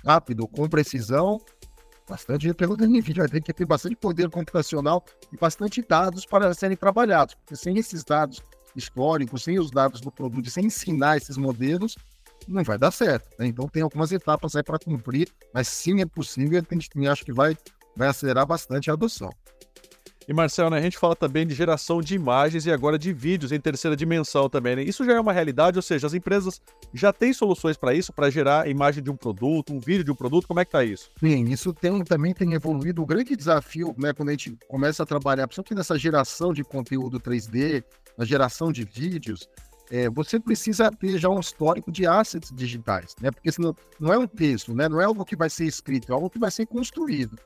rápido, 0.03 0.47
com 0.47 0.67
precisão, 0.67 1.39
Bastante 2.07 2.53
pergunta 2.53 2.85
NVIDIA, 2.87 3.23
vai 3.23 3.27
ter 3.27 3.41
que 3.41 3.53
ter 3.53 3.65
bastante 3.65 3.95
poder 3.95 4.29
computacional 4.29 5.03
e 5.31 5.37
bastante 5.37 5.81
dados 5.81 6.25
para 6.25 6.53
serem 6.53 6.77
trabalhados, 6.77 7.33
porque 7.35 7.55
sem 7.55 7.77
esses 7.77 8.03
dados 8.03 8.43
históricos, 8.75 9.43
sem 9.43 9.57
os 9.57 9.71
dados 9.71 10.01
do 10.01 10.11
produto, 10.11 10.49
sem 10.49 10.65
ensinar 10.65 11.17
esses 11.17 11.35
modelos, 11.35 11.97
não 12.47 12.63
vai 12.63 12.77
dar 12.77 12.91
certo. 12.91 13.29
Né? 13.39 13.47
Então 13.47 13.67
tem 13.67 13.83
algumas 13.83 14.11
etapas 14.11 14.55
aí 14.55 14.63
para 14.63 14.79
cumprir, 14.79 15.29
mas 15.53 15.67
sim 15.67 16.01
é 16.01 16.05
possível, 16.05 16.59
a 16.59 16.73
gente 16.73 17.07
acho 17.07 17.25
que 17.25 17.33
vai, 17.33 17.57
vai 17.95 18.07
acelerar 18.07 18.45
bastante 18.45 18.89
a 18.89 18.93
adoção. 18.93 19.29
E 20.27 20.33
Marcelo, 20.33 20.71
né, 20.71 20.79
a 20.79 20.81
gente 20.81 20.97
fala 20.97 21.15
também 21.15 21.45
de 21.45 21.53
geração 21.53 22.01
de 22.01 22.15
imagens 22.15 22.65
e 22.65 22.71
agora 22.71 22.97
de 22.97 23.13
vídeos 23.13 23.51
em 23.51 23.59
terceira 23.59 23.95
dimensão 23.95 24.49
também. 24.49 24.75
Né? 24.75 24.83
Isso 24.83 25.05
já 25.05 25.13
é 25.13 25.19
uma 25.19 25.31
realidade, 25.31 25.77
ou 25.77 25.83
seja, 25.83 26.07
as 26.07 26.15
empresas 26.15 26.59
já 26.93 27.13
têm 27.13 27.31
soluções 27.31 27.77
para 27.77 27.93
isso, 27.93 28.11
para 28.11 28.29
gerar 28.31 28.63
a 28.63 28.67
imagem 28.67 29.03
de 29.03 29.11
um 29.11 29.15
produto, 29.15 29.71
um 29.71 29.79
vídeo 29.79 30.03
de 30.03 30.11
um 30.11 30.15
produto. 30.15 30.47
Como 30.47 30.59
é 30.59 30.65
que 30.65 30.69
está 30.69 30.83
isso? 30.83 31.11
Sim, 31.19 31.43
isso 31.45 31.71
tem, 31.73 32.03
também 32.03 32.33
tem 32.33 32.53
evoluído. 32.53 33.03
O 33.03 33.05
grande 33.05 33.35
desafio, 33.35 33.93
né, 33.99 34.13
quando 34.13 34.29
a 34.29 34.31
gente 34.31 34.57
começa 34.67 35.03
a 35.03 35.05
trabalhar, 35.05 35.47
principalmente 35.47 35.77
nessa 35.77 35.97
geração 35.97 36.53
de 36.53 36.63
conteúdo 36.63 37.19
3D, 37.19 37.83
na 38.17 38.25
geração 38.25 38.71
de 38.71 38.83
vídeos, 38.83 39.47
é, 39.91 40.09
você 40.09 40.39
precisa 40.39 40.89
ter 40.91 41.17
já 41.17 41.29
um 41.29 41.39
histórico 41.39 41.91
de 41.91 42.07
assets 42.07 42.51
digitais, 42.53 43.15
né? 43.21 43.31
Porque 43.31 43.51
senão 43.51 43.75
não 43.99 44.11
é 44.11 44.17
um 44.17 44.27
texto, 44.27 44.73
né? 44.73 44.89
Não 44.89 44.99
é 44.99 45.05
algo 45.05 45.23
que 45.23 45.35
vai 45.35 45.49
ser 45.49 45.65
escrito, 45.65 46.11
é 46.11 46.15
algo 46.15 46.29
que 46.29 46.39
vai 46.39 46.49
ser 46.49 46.65
construído. 46.65 47.37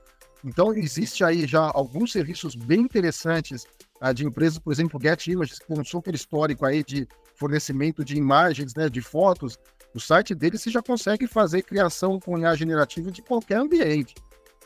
Então, 0.43 0.73
existe 0.73 1.23
aí 1.23 1.45
já 1.45 1.69
alguns 1.73 2.13
serviços 2.13 2.55
bem 2.55 2.81
interessantes 2.81 3.65
uh, 4.01 4.13
de 4.13 4.25
empresas, 4.25 4.57
por 4.57 4.71
exemplo, 4.71 4.99
Get 5.01 5.27
Images, 5.27 5.59
que 5.59 5.73
um 5.73 5.83
super 5.83 6.15
histórico 6.15 6.65
aí 6.65 6.83
de 6.83 7.07
fornecimento 7.35 8.05
de 8.05 8.15
imagens, 8.15 8.73
né, 8.73 8.89
de 8.89 9.01
fotos. 9.01 9.57
O 9.93 9.99
site 9.99 10.33
dele 10.33 10.57
você 10.57 10.69
já 10.69 10.81
consegue 10.81 11.27
fazer 11.27 11.63
criação 11.63 12.19
com 12.19 12.37
IA 12.37 12.55
generativa 12.55 13.11
de 13.11 13.21
qualquer 13.21 13.57
ambiente. 13.57 14.15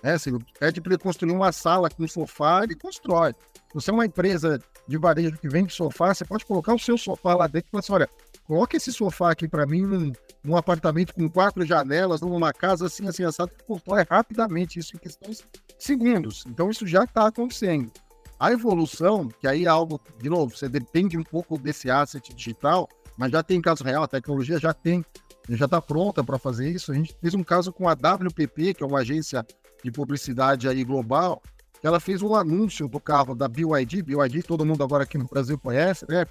Né? 0.04 0.18
Você 0.18 0.32
pede 0.60 0.82
para 0.82 0.94
ele 0.94 1.02
construir 1.02 1.32
uma 1.32 1.52
sala 1.54 1.90
com 1.90 2.04
um 2.04 2.08
sofá, 2.08 2.64
ele 2.64 2.76
constrói. 2.76 3.34
Você 3.74 3.90
é 3.90 3.94
uma 3.94 4.06
empresa 4.06 4.60
de 4.88 4.98
varejo 4.98 5.38
que 5.38 5.48
vende 5.48 5.74
sofá, 5.74 6.14
você 6.14 6.26
pode 6.26 6.46
colocar 6.46 6.74
o 6.74 6.80
seu 6.80 6.98
sofá 6.98 7.34
lá 7.34 7.48
dentro 7.48 7.70
e 7.70 7.72
falar 7.72 7.80
assim, 7.80 7.94
olha, 7.94 8.10
coloque 8.46 8.76
esse 8.76 8.92
sofá 8.92 9.32
aqui 9.32 9.48
para 9.48 9.66
mim 9.66 9.84
num, 9.84 10.12
num, 10.44 10.58
apartamento 10.58 11.14
com 11.14 11.30
quatro 11.30 11.66
janelas, 11.66 12.20
numa 12.20 12.52
casa 12.52 12.88
assim, 12.88 13.08
assim, 13.08 13.24
assado, 13.24 13.52
que 13.52 13.64
constrói 13.64 14.06
rapidamente 14.08 14.78
isso 14.78 14.96
em 14.96 15.00
questões 15.00 15.38
de 15.38 15.46
segundos. 15.80 16.44
Então 16.46 16.70
isso 16.70 16.86
já 16.86 17.06
está 17.06 17.28
acontecendo. 17.28 17.90
A 18.38 18.52
evolução, 18.52 19.30
que 19.40 19.48
aí 19.48 19.64
é 19.64 19.70
algo, 19.70 20.02
de 20.20 20.30
novo, 20.30 20.56
você 20.56 20.68
depende 20.68 21.18
um 21.18 21.24
pouco 21.24 21.58
desse 21.58 21.90
asset 21.90 22.34
digital, 22.36 22.90
mas 23.18 23.32
já 23.32 23.42
tem 23.42 23.62
caso 23.62 23.86
real, 23.86 24.04
a 24.04 24.08
tecnologia 24.08 24.60
já 24.60 24.74
tem, 24.74 25.06
já 25.48 25.66
está 25.66 25.82
pronta 25.82 26.22
para 26.24 26.38
fazer 26.38 26.70
isso. 26.70 26.92
A 26.92 26.96
gente 26.96 27.16
fez 27.22 27.34
um 27.34 27.44
caso 27.44 27.72
com 27.72 27.88
a 27.88 27.94
WPP, 27.94 28.74
que 28.74 28.84
é 28.84 28.86
uma 28.86 29.00
agência 29.00 29.46
de 29.84 29.92
publicidade 29.92 30.68
aí 30.68 30.84
global, 30.84 31.42
ela 31.84 32.00
fez 32.00 32.22
um 32.22 32.34
anúncio 32.34 32.88
do 32.88 33.00
carro 33.00 33.36
da 33.36 33.48
BYD, 33.48 34.02
BYD 34.04 34.44
todo 34.44 34.66
mundo 34.66 34.84
agora 34.84 35.04
aqui 35.04 35.18
no 35.18 35.26
Brasil 35.26 35.60
conhece, 35.60 36.06
né, 36.08 36.26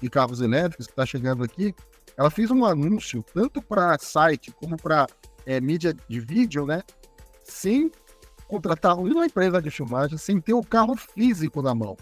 de 0.00 0.08
carros 0.08 0.40
elétricos 0.40 0.86
que 0.86 0.92
está 0.92 1.04
chegando 1.04 1.44
aqui. 1.44 1.74
Ela 2.16 2.30
fez 2.30 2.50
um 2.50 2.64
anúncio 2.64 3.22
tanto 3.34 3.60
para 3.60 3.98
site 3.98 4.50
como 4.52 4.76
para 4.78 5.06
é, 5.44 5.60
mídia 5.60 5.94
de 6.08 6.18
vídeo, 6.18 6.64
né, 6.64 6.82
sem 7.44 7.92
contratar 8.48 8.98
uma 8.98 9.26
empresa 9.26 9.60
de 9.60 9.70
filmagem, 9.70 10.16
sem 10.16 10.40
ter 10.40 10.54
o 10.54 10.62
carro 10.62 10.96
físico 10.96 11.60
na 11.60 11.74
mão. 11.74 11.96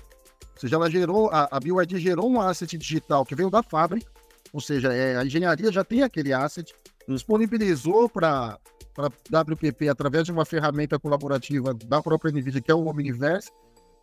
Ou 0.54 0.60
seja, 0.60 0.76
ela 0.76 0.88
gerou, 0.88 1.28
a, 1.30 1.48
a 1.50 1.58
BYD 1.58 1.98
gerou 1.98 2.30
um 2.30 2.40
asset 2.40 2.78
digital 2.78 3.24
que 3.24 3.34
veio 3.34 3.50
da 3.50 3.62
fábrica, 3.62 4.08
ou 4.52 4.60
seja, 4.60 4.92
é, 4.92 5.16
a 5.16 5.24
engenharia 5.24 5.72
já 5.72 5.82
tem 5.82 6.02
aquele 6.02 6.32
asset, 6.32 6.72
disponibilizou 7.08 8.08
para 8.08 8.56
para 8.94 9.08
WPP 9.42 9.88
através 9.88 10.24
de 10.24 10.32
uma 10.32 10.44
ferramenta 10.44 10.98
colaborativa 10.98 11.74
da 11.74 12.02
própria 12.02 12.30
NVIDIA, 12.30 12.60
que 12.60 12.70
é 12.70 12.74
o 12.74 12.86
Omniverse, 12.86 13.50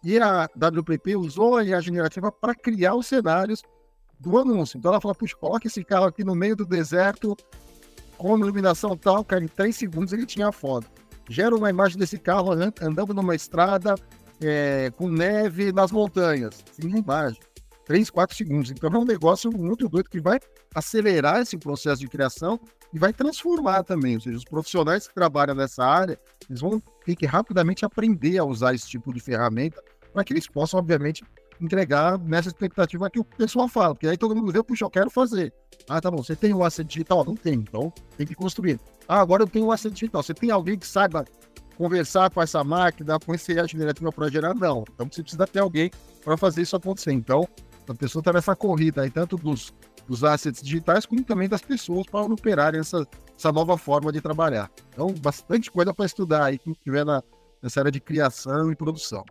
e 0.04 0.20
a 0.20 0.50
WPP 0.56 1.16
usou 1.16 1.58
a 1.58 1.64
IA 1.64 1.80
generativa 1.80 2.32
para 2.32 2.54
criar 2.54 2.96
os 2.96 3.08
cenários 3.08 3.62
do 4.20 4.38
anúncio. 4.38 4.78
Então 4.78 4.92
ela 4.92 5.02
falou, 5.02 5.16
puxa, 5.16 5.36
coloca 5.36 5.68
esse 5.68 5.84
carro 5.84 6.06
aqui 6.06 6.24
no 6.24 6.36
meio 6.36 6.56
do 6.56 6.66
deserto, 6.66 7.36
com 8.18 8.38
iluminação 8.38 8.96
tal, 8.96 9.24
cara, 9.24 9.44
em 9.44 9.48
três 9.48 9.76
segundos 9.76 10.14
ele 10.14 10.26
tinha 10.26 10.48
a 10.48 10.52
foto. 10.52 10.88
Gera 11.30 11.56
uma 11.56 11.70
imagem 11.70 11.98
desse 11.98 12.20
carro 12.20 12.52
andando 12.52 13.14
numa 13.14 13.34
estrada 13.36 13.96
é, 14.42 14.92
com 14.98 15.08
neve 15.08 15.72
nas 15.72 15.92
montanhas. 15.92 16.64
Sem 16.74 16.98
imagem. 16.98 17.40
3, 17.92 18.10
4 18.10 18.38
segundos. 18.38 18.72
Então 18.72 18.90
é 18.90 18.98
um 18.98 19.04
negócio 19.04 19.52
muito 19.52 19.90
doido 19.90 20.10
que 20.10 20.22
vai 20.22 20.40
acelerar 20.74 21.42
esse 21.42 21.58
processo 21.58 22.00
de 22.00 22.08
criação 22.08 22.58
e 22.94 22.98
vai 22.98 23.12
transformar 23.12 23.84
também. 23.84 24.16
Ou 24.16 24.22
seja, 24.22 24.38
os 24.38 24.46
profissionais 24.46 25.10
que 25.10 25.14
trabalham 25.14 25.54
nessa 25.54 25.84
área, 25.84 26.18
eles 26.50 26.62
vão 26.62 26.82
ter 27.06 27.18
que 27.18 27.26
rapidamente 27.26 27.84
aprender 27.84 28.38
a 28.38 28.46
usar 28.46 28.74
esse 28.74 28.88
tipo 28.88 29.14
de 29.14 29.20
ferramenta 29.20 29.84
para 30.14 30.24
que 30.24 30.32
eles 30.32 30.48
possam, 30.48 30.80
obviamente, 30.80 31.22
entregar 31.60 32.18
nessa 32.18 32.48
expectativa 32.48 33.10
que 33.10 33.20
o 33.20 33.26
pessoal 33.26 33.68
fala. 33.68 33.94
Porque 33.94 34.08
aí 34.08 34.16
todo 34.16 34.34
mundo 34.34 34.54
vê, 34.54 34.64
puxa, 34.64 34.86
eu 34.86 34.90
quero 34.90 35.10
fazer. 35.10 35.54
Ah, 35.90 36.00
tá 36.00 36.10
bom, 36.10 36.24
você 36.24 36.34
tem 36.34 36.54
o 36.54 36.64
asset 36.64 36.88
digital? 36.88 37.26
Não 37.26 37.36
tem, 37.36 37.56
então 37.56 37.92
tem 38.16 38.26
que 38.26 38.34
construir. 38.34 38.80
Ah, 39.06 39.20
agora 39.20 39.44
eu 39.44 39.48
tenho 39.48 39.66
o 39.66 39.72
asset 39.72 39.94
digital. 39.94 40.24
Você 40.24 40.34
tem 40.34 40.50
alguém 40.50 40.80
que 40.80 40.88
saiba 40.88 41.26
conversar 41.78 42.30
com 42.30 42.42
essa 42.42 42.64
máquina, 42.64 43.20
com 43.20 43.36
esse 43.36 43.54
generativa 43.68 44.14
para 44.14 44.30
gerar? 44.30 44.56
Não. 44.56 44.86
Então 44.94 45.10
você 45.12 45.22
precisa 45.22 45.46
ter 45.46 45.60
alguém 45.60 45.92
para 46.24 46.38
fazer 46.38 46.62
isso 46.62 46.78
acontecer. 46.78 47.12
Então, 47.12 47.46
a 47.88 47.94
pessoa 47.94 48.22
está 48.22 48.34
nessa 48.34 48.56
corrida 48.56 49.02
aí, 49.02 49.10
tanto 49.10 49.38
dos, 49.38 49.74
dos 50.08 50.24
assets 50.24 50.62
digitais, 50.62 51.06
como 51.06 51.24
também 51.24 51.50
das 51.50 51.62
pessoas 51.62 52.06
para 52.06 52.22
operarem 52.22 52.80
essa, 52.80 53.08
essa 53.38 53.52
nova 53.52 53.78
forma 53.78 54.12
de 54.12 54.22
trabalhar. 54.22 54.70
Então, 54.90 55.14
bastante 55.14 55.72
coisa 55.72 55.94
para 55.94 56.06
estudar 56.06 56.46
aí, 56.46 56.58
quem 56.58 56.74
estiver 56.74 57.06
na, 57.06 57.24
nessa 57.62 57.80
área 57.82 57.92
de 57.92 58.00
criação 58.00 58.72
e 58.72 58.76
produção. 58.76 59.26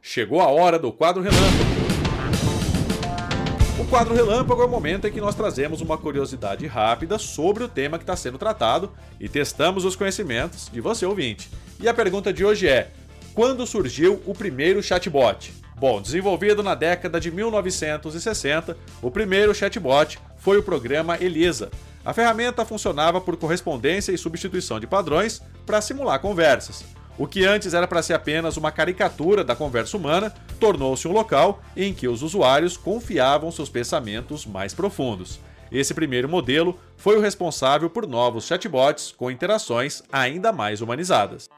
Chegou 0.00 0.40
a 0.40 0.48
hora 0.48 0.78
do 0.78 0.90
quadro 0.90 1.22
relâmpago 1.22 1.77
quadro 3.84 4.14
Relâmpago 4.14 4.60
é 4.60 4.64
o 4.64 4.68
momento 4.68 5.06
em 5.06 5.12
que 5.12 5.20
nós 5.20 5.34
trazemos 5.34 5.80
uma 5.80 5.96
curiosidade 5.96 6.66
rápida 6.66 7.18
sobre 7.18 7.62
o 7.62 7.68
tema 7.68 7.96
que 7.96 8.02
está 8.02 8.16
sendo 8.16 8.36
tratado 8.36 8.92
e 9.20 9.28
testamos 9.28 9.84
os 9.84 9.94
conhecimentos 9.94 10.68
de 10.72 10.80
você 10.80 11.06
ouvinte. 11.06 11.48
E 11.78 11.88
a 11.88 11.94
pergunta 11.94 12.32
de 12.32 12.44
hoje 12.44 12.68
é: 12.68 12.90
quando 13.34 13.66
surgiu 13.66 14.20
o 14.26 14.34
primeiro 14.34 14.82
chatbot? 14.82 15.52
Bom, 15.76 16.02
desenvolvido 16.02 16.60
na 16.60 16.74
década 16.74 17.20
de 17.20 17.30
1960, 17.30 18.76
o 19.00 19.10
primeiro 19.12 19.54
chatbot 19.54 20.18
foi 20.38 20.58
o 20.58 20.62
programa 20.62 21.16
Elisa. 21.20 21.70
A 22.04 22.12
ferramenta 22.12 22.64
funcionava 22.64 23.20
por 23.20 23.36
correspondência 23.36 24.10
e 24.10 24.18
substituição 24.18 24.80
de 24.80 24.86
padrões 24.86 25.40
para 25.64 25.80
simular 25.80 26.18
conversas. 26.18 26.84
O 27.16 27.26
que 27.26 27.44
antes 27.44 27.74
era 27.74 27.86
para 27.86 28.02
ser 28.02 28.14
apenas 28.14 28.56
uma 28.56 28.72
caricatura 28.72 29.44
da 29.44 29.54
conversa 29.54 29.96
humana, 29.96 30.32
tornou-se 30.58 31.06
um 31.08 31.12
local 31.12 31.60
em 31.76 31.94
que 31.94 32.08
os 32.08 32.22
usuários 32.22 32.76
confiavam 32.76 33.50
seus 33.50 33.68
pensamentos 33.68 34.44
mais 34.44 34.74
profundos. 34.74 35.40
Esse 35.70 35.94
primeiro 35.94 36.28
modelo 36.28 36.78
foi 36.96 37.16
o 37.16 37.20
responsável 37.20 37.88
por 37.88 38.06
novos 38.06 38.46
chatbots 38.46 39.14
com 39.16 39.30
interações 39.30 40.02
ainda 40.10 40.52
mais 40.52 40.80
humanizadas. 40.80 41.48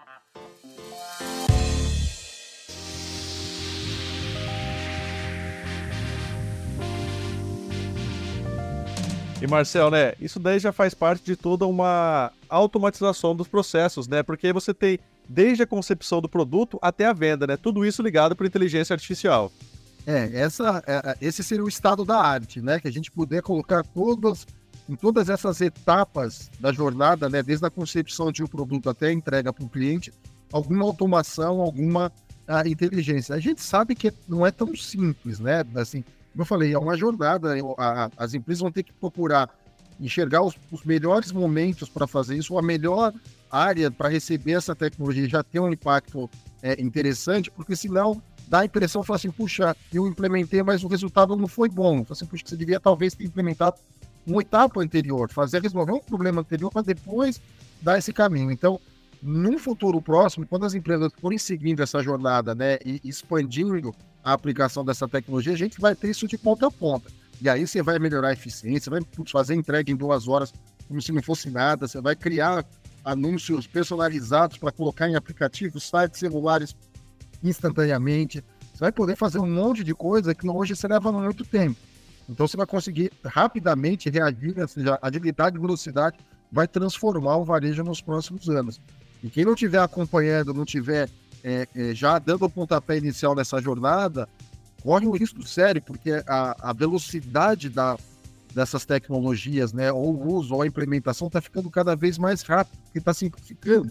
E 9.40 9.46
Marcel, 9.46 9.90
né? 9.90 10.12
Isso 10.20 10.38
daí 10.38 10.58
já 10.58 10.70
faz 10.70 10.92
parte 10.92 11.24
de 11.24 11.34
toda 11.34 11.66
uma 11.66 12.30
automatização 12.48 13.34
dos 13.34 13.48
processos, 13.48 14.06
né? 14.06 14.22
Porque 14.22 14.52
você 14.52 14.74
tem 14.74 14.98
desde 15.26 15.62
a 15.62 15.66
concepção 15.66 16.20
do 16.20 16.28
produto 16.28 16.78
até 16.82 17.06
a 17.06 17.12
venda, 17.12 17.46
né? 17.46 17.56
Tudo 17.56 17.86
isso 17.86 18.02
ligado 18.02 18.36
por 18.36 18.44
inteligência 18.44 18.92
artificial. 18.92 19.50
É, 20.06 20.30
essa, 20.34 20.82
é, 20.86 21.10
é, 21.10 21.16
esse 21.20 21.42
seria 21.42 21.64
o 21.64 21.68
estado 21.68 22.04
da 22.04 22.20
arte, 22.20 22.60
né? 22.60 22.78
Que 22.80 22.88
a 22.88 22.92
gente 22.92 23.10
puder 23.10 23.40
colocar 23.40 23.82
todas, 23.82 24.46
em 24.88 24.94
todas 24.94 25.30
essas 25.30 25.60
etapas 25.60 26.50
da 26.60 26.70
jornada, 26.70 27.28
né? 27.30 27.42
Desde 27.42 27.64
a 27.64 27.70
concepção 27.70 28.30
de 28.30 28.42
um 28.42 28.46
produto 28.46 28.90
até 28.90 29.06
a 29.06 29.12
entrega 29.12 29.52
para 29.52 29.64
o 29.64 29.68
cliente, 29.68 30.12
alguma 30.52 30.84
automação, 30.84 31.62
alguma 31.62 32.12
a, 32.46 32.68
inteligência. 32.68 33.34
A 33.34 33.40
gente 33.40 33.62
sabe 33.62 33.94
que 33.94 34.12
não 34.28 34.46
é 34.46 34.50
tão 34.50 34.74
simples, 34.76 35.38
né? 35.40 35.64
Assim, 35.76 36.04
como 36.32 36.42
eu 36.42 36.46
falei, 36.46 36.72
é 36.72 36.78
uma 36.78 36.96
jornada. 36.96 37.54
A, 37.78 38.10
as 38.16 38.34
empresas 38.34 38.60
vão 38.60 38.70
ter 38.70 38.82
que 38.82 38.92
procurar 38.92 39.48
enxergar 40.00 40.42
os, 40.42 40.56
os 40.72 40.82
melhores 40.84 41.30
momentos 41.30 41.88
para 41.88 42.06
fazer 42.06 42.36
isso, 42.36 42.56
a 42.56 42.62
melhor 42.62 43.12
área 43.50 43.90
para 43.90 44.08
receber 44.08 44.52
essa 44.52 44.74
tecnologia 44.74 45.28
já 45.28 45.42
tem 45.42 45.60
um 45.60 45.70
impacto 45.70 46.30
é, 46.62 46.80
interessante, 46.80 47.50
porque 47.50 47.76
senão 47.76 48.22
dá 48.48 48.60
a 48.60 48.64
impressão, 48.64 49.02
fala 49.02 49.16
assim, 49.16 49.30
puxa, 49.30 49.76
eu 49.92 50.06
implementei, 50.06 50.62
mas 50.62 50.82
o 50.82 50.88
resultado 50.88 51.36
não 51.36 51.46
foi 51.46 51.68
bom. 51.68 52.04
Fala 52.04 52.12
assim, 52.12 52.26
puxa, 52.26 52.44
você 52.46 52.56
devia 52.56 52.80
talvez 52.80 53.14
ter 53.14 53.24
implementado 53.24 53.76
uma 54.26 54.42
etapa 54.42 54.80
anterior, 54.80 55.30
fazer 55.30 55.62
resolver 55.62 55.92
um 55.92 56.00
problema 56.00 56.40
anterior 56.40 56.70
para 56.70 56.82
depois 56.82 57.40
dar 57.82 57.98
esse 57.98 58.12
caminho. 58.12 58.50
Então, 58.50 58.80
num 59.22 59.58
futuro 59.58 60.00
próximo, 60.00 60.46
quando 60.46 60.64
as 60.64 60.74
empresas 60.74 61.12
forem 61.20 61.38
seguindo 61.38 61.82
essa 61.82 62.02
jornada, 62.02 62.54
né, 62.54 62.78
e 62.84 63.00
expandindo 63.04 63.94
a 64.22 64.32
aplicação 64.32 64.84
dessa 64.84 65.08
tecnologia, 65.08 65.52
a 65.52 65.56
gente 65.56 65.80
vai 65.80 65.94
ter 65.94 66.10
isso 66.10 66.26
de 66.26 66.36
ponta 66.36 66.66
a 66.66 66.70
ponta. 66.70 67.10
E 67.40 67.48
aí 67.48 67.66
você 67.66 67.82
vai 67.82 67.98
melhorar 67.98 68.28
a 68.28 68.32
eficiência, 68.32 68.90
vai 68.90 69.00
fazer 69.26 69.54
entrega 69.54 69.90
em 69.90 69.96
duas 69.96 70.28
horas 70.28 70.52
como 70.86 71.00
se 71.00 71.12
não 71.12 71.22
fosse 71.22 71.48
nada, 71.48 71.86
você 71.86 72.00
vai 72.00 72.16
criar 72.16 72.66
anúncios 73.04 73.66
personalizados 73.66 74.58
para 74.58 74.72
colocar 74.72 75.08
em 75.08 75.14
aplicativos, 75.14 75.84
sites 75.84 76.18
celulares 76.18 76.74
instantaneamente. 77.42 78.44
Você 78.72 78.80
vai 78.80 78.92
poder 78.92 79.16
fazer 79.16 79.38
um 79.38 79.48
monte 79.48 79.84
de 79.84 79.94
coisa 79.94 80.34
que 80.34 80.48
hoje 80.48 80.74
você 80.74 80.88
leva 80.88 81.12
muito 81.12 81.44
tempo. 81.44 81.78
Então 82.28 82.46
você 82.46 82.56
vai 82.56 82.66
conseguir 82.66 83.12
rapidamente 83.24 84.10
reagir, 84.10 84.58
ou 84.58 84.68
seja, 84.68 84.98
agilidade 85.00 85.56
e 85.56 85.60
velocidade 85.60 86.18
vai 86.50 86.66
transformar 86.66 87.36
o 87.36 87.44
varejo 87.44 87.82
nos 87.82 88.00
próximos 88.00 88.48
anos. 88.48 88.80
E 89.22 89.30
quem 89.30 89.44
não 89.44 89.52
estiver 89.52 89.80
acompanhando, 89.80 90.52
não 90.52 90.64
estiver 90.64 91.08
é, 91.42 91.66
é, 91.74 91.94
já 91.94 92.18
dando 92.18 92.44
o 92.44 92.50
pontapé 92.50 92.98
inicial 92.98 93.34
nessa 93.34 93.60
jornada, 93.60 94.28
corre 94.82 95.06
um 95.06 95.12
risco 95.12 95.46
sério, 95.46 95.82
porque 95.82 96.22
a, 96.26 96.70
a 96.70 96.72
velocidade 96.72 97.68
da, 97.68 97.96
dessas 98.54 98.84
tecnologias, 98.84 99.72
né, 99.72 99.92
ou 99.92 100.14
o 100.14 100.34
uso 100.34 100.54
ou 100.54 100.62
a 100.62 100.66
implementação 100.66 101.28
está 101.28 101.40
ficando 101.40 101.70
cada 101.70 101.94
vez 101.94 102.18
mais 102.18 102.42
rápido, 102.42 102.78
porque 102.84 102.98
está 102.98 103.14
simplificando. 103.14 103.90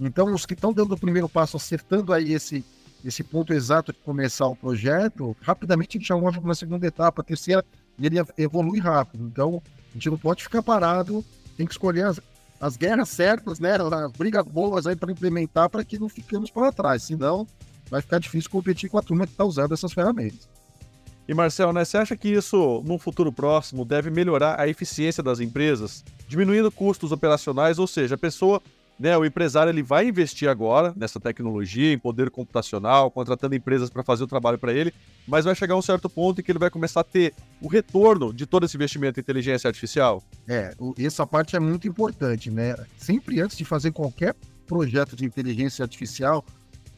Então, 0.00 0.32
os 0.32 0.44
que 0.44 0.54
estão 0.54 0.72
dando 0.72 0.92
o 0.92 0.98
primeiro 0.98 1.28
passo, 1.28 1.56
acertando 1.56 2.12
aí 2.12 2.32
esse, 2.32 2.64
esse 3.04 3.22
ponto 3.22 3.52
exato 3.52 3.92
de 3.92 3.98
começar 4.00 4.46
o 4.46 4.56
projeto, 4.56 5.36
rapidamente 5.40 5.96
a 5.96 6.00
gente 6.00 6.08
já 6.08 6.16
move 6.16 6.38
para 6.38 6.48
uma 6.48 6.54
segunda 6.54 6.86
etapa, 6.86 7.22
terceira, 7.22 7.64
e 7.98 8.06
ele 8.06 8.16
evolui 8.36 8.80
rápido. 8.80 9.24
Então, 9.24 9.62
a 9.90 9.94
gente 9.94 10.10
não 10.10 10.18
pode 10.18 10.42
ficar 10.42 10.62
parado, 10.62 11.24
tem 11.56 11.66
que 11.66 11.72
escolher 11.72 12.06
as, 12.06 12.20
as 12.60 12.76
guerras 12.76 13.08
certas, 13.08 13.58
né, 13.58 13.76
as 13.76 14.12
brigas 14.12 14.46
boas 14.46 14.86
aí 14.86 14.96
para 14.96 15.12
implementar, 15.12 15.68
para 15.68 15.84
que 15.84 15.98
não 15.98 16.08
fiquemos 16.08 16.50
para 16.50 16.72
trás, 16.72 17.02
senão 17.02 17.46
vai 17.90 18.00
ficar 18.00 18.18
difícil 18.18 18.50
competir 18.50 18.88
com 18.88 18.98
a 18.98 19.02
turma 19.02 19.26
que 19.26 19.32
está 19.32 19.44
usando 19.44 19.72
essas 19.72 19.92
ferramentas. 19.92 20.48
E 21.26 21.32
Marcel, 21.32 21.72
né, 21.72 21.84
você 21.84 21.96
acha 21.96 22.16
que 22.16 22.28
isso, 22.28 22.82
num 22.84 22.98
futuro 22.98 23.32
próximo, 23.32 23.84
deve 23.84 24.10
melhorar 24.10 24.60
a 24.60 24.68
eficiência 24.68 25.22
das 25.22 25.40
empresas, 25.40 26.04
diminuindo 26.28 26.70
custos 26.70 27.12
operacionais, 27.12 27.78
ou 27.78 27.86
seja, 27.86 28.14
a 28.14 28.18
pessoa, 28.18 28.60
né, 28.98 29.16
o 29.16 29.24
empresário, 29.24 29.70
ele 29.70 29.82
vai 29.82 30.06
investir 30.06 30.48
agora 30.48 30.92
nessa 30.96 31.18
tecnologia, 31.18 31.92
em 31.92 31.98
poder 31.98 32.30
computacional, 32.30 33.10
contratando 33.10 33.54
empresas 33.54 33.90
para 33.90 34.02
fazer 34.02 34.24
o 34.24 34.26
trabalho 34.26 34.58
para 34.58 34.72
ele, 34.72 34.92
mas 35.26 35.44
vai 35.44 35.54
chegar 35.54 35.76
um 35.76 35.82
certo 35.82 36.08
ponto 36.08 36.40
em 36.40 36.44
que 36.44 36.52
ele 36.52 36.58
vai 36.58 36.70
começar 36.70 37.00
a 37.00 37.04
ter 37.04 37.34
o 37.60 37.68
retorno 37.68 38.32
de 38.32 38.46
todo 38.46 38.64
esse 38.64 38.76
investimento 38.76 39.18
em 39.18 39.22
inteligência 39.22 39.68
artificial? 39.68 40.22
É, 40.46 40.74
essa 40.98 41.26
parte 41.26 41.56
é 41.56 41.60
muito 41.60 41.88
importante, 41.88 42.50
né? 42.50 42.76
Sempre 42.96 43.40
antes 43.40 43.56
de 43.56 43.64
fazer 43.64 43.90
qualquer 43.90 44.34
projeto 44.66 45.16
de 45.16 45.24
inteligência 45.24 45.82
artificial, 45.82 46.44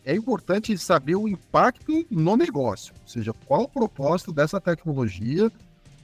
é 0.05 0.15
importante 0.15 0.76
saber 0.79 1.17
o 1.17 1.26
impacto 1.26 2.07
no 2.11 2.37
negócio, 2.37 2.95
ou 3.03 3.09
seja, 3.09 3.33
qual 3.45 3.62
o 3.62 3.69
propósito 3.69 4.33
dessa 4.33 4.61
tecnologia 4.61 5.50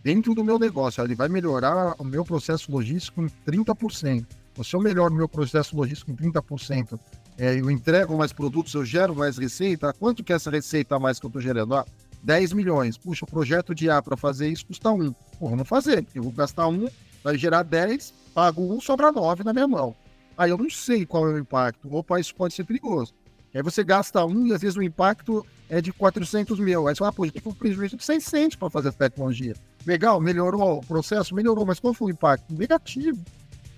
dentro 0.03 0.35
do 0.35 0.45
meu 0.45 0.59
negócio. 0.59 1.03
Ele 1.03 1.15
vai 1.15 1.29
melhorar 1.29 1.95
o 1.99 2.05
meu 2.05 2.25
processo 2.25 2.71
logístico 2.71 3.23
em 3.23 3.29
30%. 3.47 4.27
Se 4.63 4.75
eu 4.77 4.81
melhoro 4.81 5.13
o 5.13 5.17
meu 5.17 5.29
processo 5.29 5.77
logístico 5.77 6.11
em 6.11 6.17
30%, 6.17 6.99
é, 7.39 7.59
eu 7.59 7.71
entrego 7.71 8.17
mais 8.17 8.33
produtos, 8.33 8.75
eu 8.75 8.85
gero 8.85 9.15
mais 9.15 9.39
receita, 9.39 9.93
quanto 9.93 10.23
que 10.23 10.33
é 10.33 10.37
essa 10.37 10.51
receita 10.51 10.97
a 10.97 10.99
mais 10.99 11.19
que 11.19 11.27
eu 11.27 11.29
estou 11.29 11.41
gerando? 11.41 11.75
Ah, 11.75 11.87
10 12.23 12.53
milhões. 12.53 12.97
Puxa, 12.97 13.25
o 13.25 13.29
projeto 13.29 13.75
de 13.75 13.91
A 13.91 14.01
para 14.01 14.17
fazer 14.17 14.49
isso 14.49 14.67
custa 14.67 14.91
1. 14.91 15.13
Pô, 15.13 15.49
vamos 15.49 15.69
fazer. 15.69 16.07
Eu 16.15 16.23
vou 16.23 16.33
gastar 16.33 16.69
1, 16.69 16.89
vai 17.25 17.37
gerar 17.37 17.63
10, 17.63 18.13
pago 18.35 18.75
1, 18.75 18.81
sobra 18.81 19.11
9 19.11 19.43
na 19.43 19.53
minha 19.53 19.67
mão. 19.67 19.95
Aí 20.37 20.51
eu 20.51 20.59
não 20.59 20.71
sei 20.71 21.05
qual 21.05 21.29
é 21.29 21.33
o 21.33 21.39
impacto. 21.39 21.93
Opa, 21.95 22.21
isso 22.21 22.35
pode 22.35 22.55
ser 22.55 22.65
perigoso. 22.65 23.13
Aí 23.55 23.63
você 23.63 23.85
gasta 23.85 24.25
um 24.25 24.47
e 24.47 24.55
às 24.55 24.63
vezes 24.63 24.77
o 24.77 24.83
impacto 24.83 25.45
é 25.69 25.81
de 25.81 25.93
400 25.93 26.59
mil. 26.59 26.89
Aí 26.89 26.95
você 26.95 27.01
fala, 27.01 27.11
ah, 27.11 27.13
pô, 27.13 27.31
tem 27.31 27.43
um 27.45 27.53
prejuízo 27.53 27.97
de 27.97 28.05
600 28.05 28.57
para 28.57 28.71
fazer 28.71 28.89
essa 28.89 28.99
tecnologia. 28.99 29.55
Legal, 29.87 30.21
melhorou 30.21 30.79
o 30.79 30.87
processo? 30.87 31.35
Melhorou, 31.35 31.67
mas 31.67 31.81
qual 31.81 31.93
foi 31.93 32.13
o 32.13 32.15
impacto? 32.15 32.55
Negativo. 32.55 33.23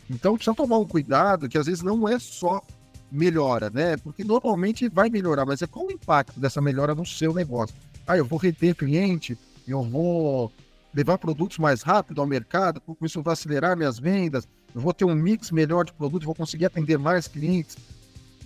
Então 0.09 0.35
precisa 0.35 0.55
tomar 0.55 0.79
um 0.79 0.87
cuidado 0.87 1.49
que 1.49 1.59
às 1.59 1.67
vezes 1.67 1.83
não 1.83 2.09
é 2.09 2.19
só 2.19 2.63
melhora, 3.11 3.71
né? 3.71 3.97
Porque 3.97 4.25
normalmente 4.25 4.89
vai 4.89 5.09
melhorar, 5.09 5.47
mas 5.47 5.63
é 5.63 5.67
qual 5.67 5.87
o 5.87 5.93
impacto 5.93 6.39
dessa 6.39 6.61
melhora 6.61 6.95
no 6.95 7.07
seu 7.07 7.33
negócio? 7.33 7.75
Ah, 8.07 8.17
eu 8.17 8.25
vou 8.25 8.39
reter 8.39 8.75
cliente, 8.75 9.39
eu 9.67 9.83
vou 9.83 10.53
levar 10.93 11.19
produtos 11.19 11.59
mais 11.59 11.83
rápido 11.83 12.21
ao 12.21 12.27
mercado, 12.27 12.81
com 12.81 12.97
isso 13.05 13.23
vai 13.23 13.33
acelerar 13.33 13.77
minhas 13.77 13.99
vendas, 13.99 14.47
eu 14.75 14.81
vou 14.81 14.93
ter 14.93 15.05
um 15.05 15.15
mix 15.15 15.51
melhor 15.51 15.85
de 15.85 15.93
produtos, 15.93 16.27
vou 16.27 16.35
conseguir 16.35 16.67
atender 16.67 16.99
mais 16.99 17.27
clientes 17.27 17.77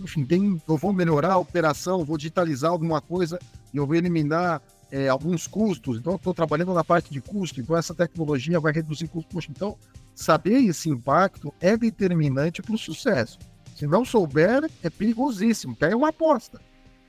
enfim, 0.01 0.25
tem, 0.25 0.61
eu 0.69 0.77
vou 0.77 0.93
melhorar 0.93 1.33
a 1.33 1.39
operação, 1.39 2.05
vou 2.05 2.17
digitalizar 2.17 2.71
alguma 2.71 3.01
coisa 3.01 3.39
e 3.73 3.77
eu 3.77 3.87
vou 3.87 3.97
eliminar 3.97 4.63
é, 4.91 5.09
alguns 5.09 5.47
custos. 5.47 5.99
Então, 5.99 6.15
estou 6.15 6.33
trabalhando 6.33 6.73
na 6.73 6.85
parte 6.85 7.11
de 7.13 7.21
custo, 7.21 7.61
então 7.61 7.77
essa 7.77 7.95
tecnologia 7.95 8.61
vai 8.61 8.73
reduzir 8.73 9.09
custos. 9.09 9.47
Então, 9.51 9.77
saber 10.19 10.65
esse 10.65 10.91
impacto 10.91 11.55
é 11.61 11.77
determinante 11.77 12.61
para 12.61 12.75
o 12.75 12.79
sucesso. 12.79 13.39
Se 13.77 13.87
não 13.87 14.05
souber, 14.05 14.69
é 14.83 14.91
perigosíssimo, 14.91 15.77
porque 15.77 15.93
é 15.93 15.97
uma 15.97 16.09
aposta. 16.09 16.61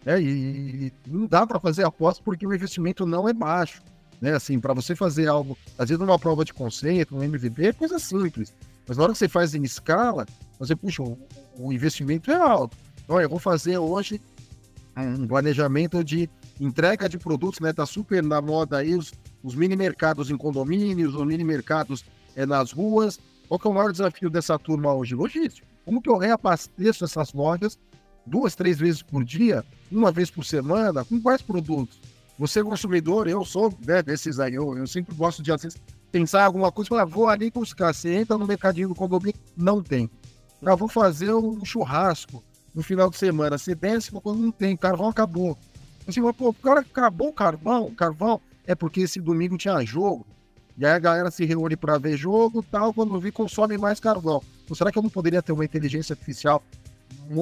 Né? 0.05 0.21
E, 0.21 0.93
não 1.07 1.25
dá 1.25 1.45
para 1.45 1.59
fazer 1.59 1.83
aposta 1.83 2.21
porque 2.23 2.45
o 2.45 2.53
investimento 2.53 3.07
não 3.07 3.27
é 3.27 3.33
baixo. 3.33 3.81
Né? 4.21 4.35
Assim, 4.35 4.59
para 4.59 4.75
você 4.75 4.95
fazer 4.95 5.27
algo, 5.27 5.57
às 5.75 5.89
vezes 5.89 5.99
numa 5.99 6.19
prova 6.19 6.45
de 6.45 6.53
conceito, 6.53 7.15
um 7.15 7.23
MVP, 7.23 7.67
é 7.67 7.73
coisa 7.73 7.97
simples. 7.97 8.53
Mas 8.87 8.95
na 8.95 9.03
hora 9.03 9.13
que 9.13 9.17
você 9.17 9.27
faz 9.27 9.55
em 9.55 9.63
escala, 9.63 10.27
você, 10.59 10.75
puxa, 10.75 11.01
o, 11.01 11.17
o 11.57 11.73
investimento 11.73 12.29
é 12.29 12.35
alto. 12.35 12.77
Então, 13.03 13.19
eu 13.19 13.27
vou 13.27 13.39
fazer 13.39 13.79
hoje 13.79 14.21
um 14.95 15.27
planejamento 15.27 16.03
de 16.03 16.29
entrega 16.59 17.09
de 17.09 17.17
produtos, 17.17 17.59
né? 17.59 17.73
Tá 17.73 17.87
super 17.87 18.21
na 18.21 18.39
moda 18.39 18.77
aí 18.77 18.93
os, 18.93 19.11
os 19.41 19.55
mini 19.55 19.75
mercados 19.75 20.29
em 20.29 20.37
condomínios, 20.37 21.15
os 21.15 21.25
mini 21.25 21.43
mercados 21.43 22.05
é, 22.39 22.45
nas 22.45 22.71
ruas. 22.71 23.19
Qual 23.47 23.59
que 23.59 23.67
é 23.67 23.69
o 23.69 23.73
maior 23.73 23.91
desafio 23.91 24.29
dessa 24.29 24.57
turma 24.57 24.93
hoje? 24.93 25.15
Logístico. 25.15 25.67
Como 25.83 26.01
que 26.01 26.09
eu 26.09 26.17
reabasteço 26.17 27.03
essas 27.03 27.33
lojas 27.33 27.77
duas, 28.25 28.55
três 28.55 28.77
vezes 28.77 29.01
por 29.01 29.23
dia, 29.23 29.65
uma 29.91 30.11
vez 30.11 30.29
por 30.29 30.45
semana, 30.45 31.03
com 31.03 31.19
quais 31.19 31.41
produtos? 31.41 31.99
Você 32.37 32.59
é 32.59 32.63
consumidor, 32.63 33.27
eu 33.27 33.43
sou 33.43 33.73
né, 33.85 34.01
desses 34.01 34.39
aí, 34.39 34.53
eu, 34.53 34.77
eu 34.77 34.87
sempre 34.87 35.13
gosto 35.15 35.41
de, 35.41 35.51
vezes, 35.51 35.75
pensar 36.11 36.45
alguma 36.45 36.71
coisa, 36.71 36.89
falar, 36.89 37.05
vou 37.05 37.27
ali 37.27 37.51
buscar. 37.51 37.93
Você 37.93 38.13
entra 38.13 38.37
no 38.37 38.47
mercadinho 38.47 38.87
do 38.87 38.95
condomínio, 38.95 39.39
não 39.57 39.81
tem. 39.81 40.09
Ah, 40.63 40.75
vou 40.75 40.87
fazer 40.87 41.33
um 41.33 41.65
churrasco 41.65 42.43
no 42.73 42.83
final 42.83 43.09
de 43.09 43.17
semana. 43.17 43.57
Você 43.57 43.73
desce, 43.75 44.11
quando 44.11 44.39
não 44.39 44.51
tem, 44.51 44.77
carvão 44.77 45.09
acabou. 45.09 45.57
Assim, 46.07 46.21
pô, 46.33 46.53
cara, 46.53 46.81
acabou 46.81 47.29
o 47.29 47.33
carvão, 47.33 47.91
carvão. 47.91 48.39
É 48.65 48.75
porque 48.75 49.01
esse 49.01 49.19
domingo 49.19 49.57
tinha 49.57 49.83
jogo. 49.83 50.25
E 50.79 50.85
aí 50.85 50.93
a 50.93 50.99
galera 50.99 51.29
se 51.29 51.43
reúne 51.43 51.75
para 51.75 51.97
ver 51.97 52.15
jogo 52.15 52.63
tal, 52.63 52.93
quando 52.93 53.19
vi, 53.19 53.33
consome 53.33 53.77
mais 53.77 53.99
carvão. 53.99 54.41
Então, 54.63 54.73
será 54.73 54.89
que 54.93 54.97
eu 54.97 55.03
não 55.03 55.09
poderia 55.09 55.41
ter 55.41 55.51
uma 55.51 55.65
inteligência 55.65 56.13
artificial 56.13 56.63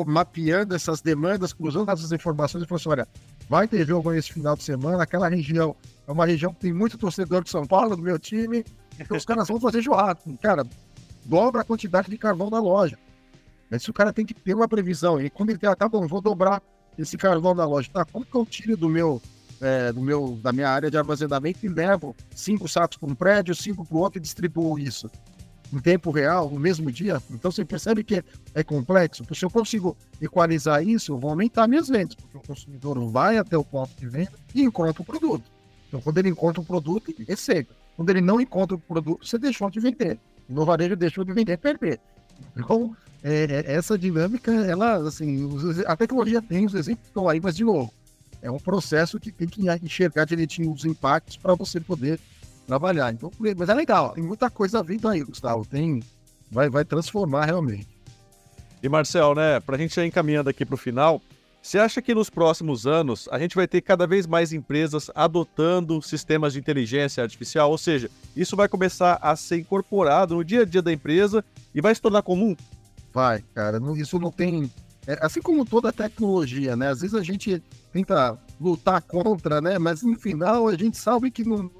mapeando 0.07 0.73
essas 0.73 1.01
demandas, 1.01 1.53
cruzando 1.53 1.91
essas 1.91 2.11
informações 2.11 2.63
e 2.63 2.67
falando 2.67 2.81
assim, 2.81 2.89
olha, 2.89 3.07
vai 3.47 3.67
ter 3.67 3.85
jogo 3.85 4.11
esse 4.11 4.33
final 4.33 4.55
de 4.55 4.63
semana, 4.63 5.03
aquela 5.03 5.29
região 5.29 5.75
é 6.07 6.11
uma 6.11 6.25
região 6.25 6.51
que 6.51 6.61
tem 6.61 6.73
muito 6.73 6.97
torcedor 6.97 7.43
de 7.43 7.51
São 7.51 7.65
Paulo, 7.65 7.95
do 7.95 8.01
meu 8.01 8.17
time, 8.17 8.65
então 8.99 9.15
os 9.15 9.23
caras 9.23 9.47
vão 9.47 9.59
fazer 9.59 9.83
churrasco. 9.83 10.35
Cara, 10.41 10.65
dobra 11.23 11.61
a 11.61 11.63
quantidade 11.63 12.09
de 12.09 12.17
carvão 12.17 12.49
da 12.49 12.59
loja. 12.59 12.97
Mas 13.69 13.87
o 13.87 13.93
cara 13.93 14.11
tem 14.11 14.25
que 14.25 14.33
ter 14.33 14.55
uma 14.55 14.67
previsão, 14.67 15.21
e 15.21 15.29
quando 15.29 15.51
ele 15.51 15.59
tem, 15.59 15.73
tá 15.75 15.87
bom, 15.87 16.07
vou 16.07 16.21
dobrar 16.21 16.61
esse 16.97 17.17
carvão 17.17 17.55
da 17.55 17.65
loja, 17.65 17.89
tá? 17.93 18.03
Como 18.03 18.25
que 18.25 18.35
eu 18.35 18.45
tiro 18.45 18.75
do 18.75 18.89
meu, 18.89 19.21
é, 19.61 19.91
do 19.91 20.01
meu, 20.01 20.39
da 20.41 20.51
minha 20.51 20.69
área 20.69 20.89
de 20.89 20.97
armazenamento 20.97 21.65
e 21.65 21.69
levo 21.69 22.15
cinco 22.35 22.67
sacos 22.67 22.97
para 22.97 23.09
um 23.09 23.15
prédio, 23.15 23.55
cinco 23.55 23.85
para 23.85 23.97
o 23.97 23.99
outro 23.99 24.19
e 24.19 24.21
distribuo 24.21 24.77
isso? 24.77 25.09
Em 25.73 25.79
tempo 25.79 26.11
real, 26.11 26.49
no 26.49 26.59
mesmo 26.59 26.89
dia? 26.91 27.21
Então 27.29 27.51
você 27.51 27.65
percebe 27.65 28.03
que 28.03 28.23
é 28.55 28.63
complexo. 28.63 29.23
Porque 29.23 29.37
se 29.37 29.43
eu 29.43 29.49
consigo 29.49 29.97
equalizar 30.21 30.81
isso, 30.81 31.11
eu 31.11 31.17
vou 31.17 31.31
aumentar 31.31 31.67
minhas 31.67 31.89
vendas, 31.89 32.15
porque 32.15 32.37
o 32.37 32.41
consumidor 32.41 32.97
vai 33.09 33.37
até 33.37 33.57
o 33.57 33.63
ponto 33.63 33.91
de 33.99 34.07
venda 34.07 34.31
e 34.55 34.63
encontra 34.63 35.01
o 35.01 35.05
produto. 35.05 35.43
Então, 35.87 36.01
quando 36.01 36.17
ele 36.17 36.29
encontra 36.29 36.61
o 36.61 36.65
produto, 36.65 37.11
ele 37.11 37.25
recebe. 37.25 37.69
Quando 37.95 38.09
ele 38.09 38.21
não 38.21 38.39
encontra 38.39 38.75
o 38.75 38.79
produto, 38.79 39.25
você 39.25 39.37
deixou 39.37 39.69
de 39.69 39.79
vender. 39.79 40.19
No 40.47 40.63
varejo, 40.65 40.95
deixou 40.95 41.23
de 41.23 41.33
vender, 41.33 41.57
perder. 41.57 41.99
Então, 42.55 42.95
é, 43.23 43.63
é, 43.65 43.73
essa 43.73 43.97
dinâmica, 43.97 44.51
ela, 44.51 44.97
assim, 45.07 45.49
a 45.85 45.95
tecnologia 45.95 46.41
tem, 46.41 46.65
os 46.65 46.73
exemplos 46.75 47.07
estão 47.07 47.27
aí, 47.27 47.39
mas, 47.41 47.55
de 47.55 47.63
novo, 47.63 47.91
é 48.47 48.51
um 48.51 48.59
processo 48.59 49.19
que 49.19 49.31
tem 49.31 49.47
que 49.47 49.61
enxergar 49.83 50.25
direitinho 50.25 50.71
os 50.71 50.85
impactos 50.85 51.37
para 51.37 51.53
você 51.53 51.79
poder 51.79 52.19
trabalhar. 52.65 53.13
Então, 53.13 53.31
mas 53.57 53.69
é 53.69 53.73
legal, 53.73 54.11
tem 54.13 54.23
muita 54.23 54.49
coisa 54.49 54.81
vindo 54.81 55.07
aí, 55.07 55.23
Gustavo. 55.23 55.65
Tem, 55.65 56.01
vai, 56.49 56.69
vai 56.69 56.85
transformar 56.85 57.45
realmente. 57.45 57.87
E 58.81 58.87
Marcel, 58.87 59.35
né, 59.35 59.59
para 59.59 59.75
a 59.75 59.79
gente 59.79 59.95
já 59.95 60.05
encaminhando 60.05 60.49
aqui 60.49 60.65
para 60.65 60.75
o 60.75 60.77
final, 60.77 61.21
você 61.61 61.77
acha 61.79 62.01
que 62.01 62.15
nos 62.15 62.29
próximos 62.29 62.87
anos 62.87 63.27
a 63.31 63.37
gente 63.37 63.55
vai 63.55 63.67
ter 63.67 63.81
cada 63.81 64.07
vez 64.07 64.25
mais 64.25 64.53
empresas 64.53 65.11
adotando 65.13 66.01
sistemas 66.01 66.53
de 66.53 66.59
inteligência 66.59 67.21
artificial? 67.21 67.69
Ou 67.69 67.77
seja, 67.77 68.09
isso 68.35 68.55
vai 68.55 68.69
começar 68.69 69.19
a 69.21 69.35
ser 69.35 69.57
incorporado 69.57 70.35
no 70.35 70.45
dia 70.45 70.61
a 70.61 70.65
dia 70.65 70.81
da 70.81 70.93
empresa 70.93 71.43
e 71.75 71.81
vai 71.81 71.93
se 71.93 72.01
tornar 72.01 72.21
comum? 72.21 72.55
Vai, 73.13 73.43
cara. 73.53 73.79
Isso 73.97 74.17
não 74.19 74.31
tem. 74.31 74.71
É, 75.07 75.17
assim 75.21 75.41
como 75.41 75.65
toda 75.65 75.93
tecnologia, 75.93 76.75
né? 76.75 76.89
Às 76.89 76.99
vezes 76.99 77.15
a 77.15 77.23
gente 77.23 77.63
tenta 77.93 78.37
lutar 78.59 79.01
contra, 79.01 79.61
né? 79.61 79.79
Mas 79.79 80.03
no 80.03 80.19
final 80.19 80.67
a 80.67 80.75
gente 80.75 80.97
sabe 80.97 81.31
que 81.31 81.45
não, 81.45 81.71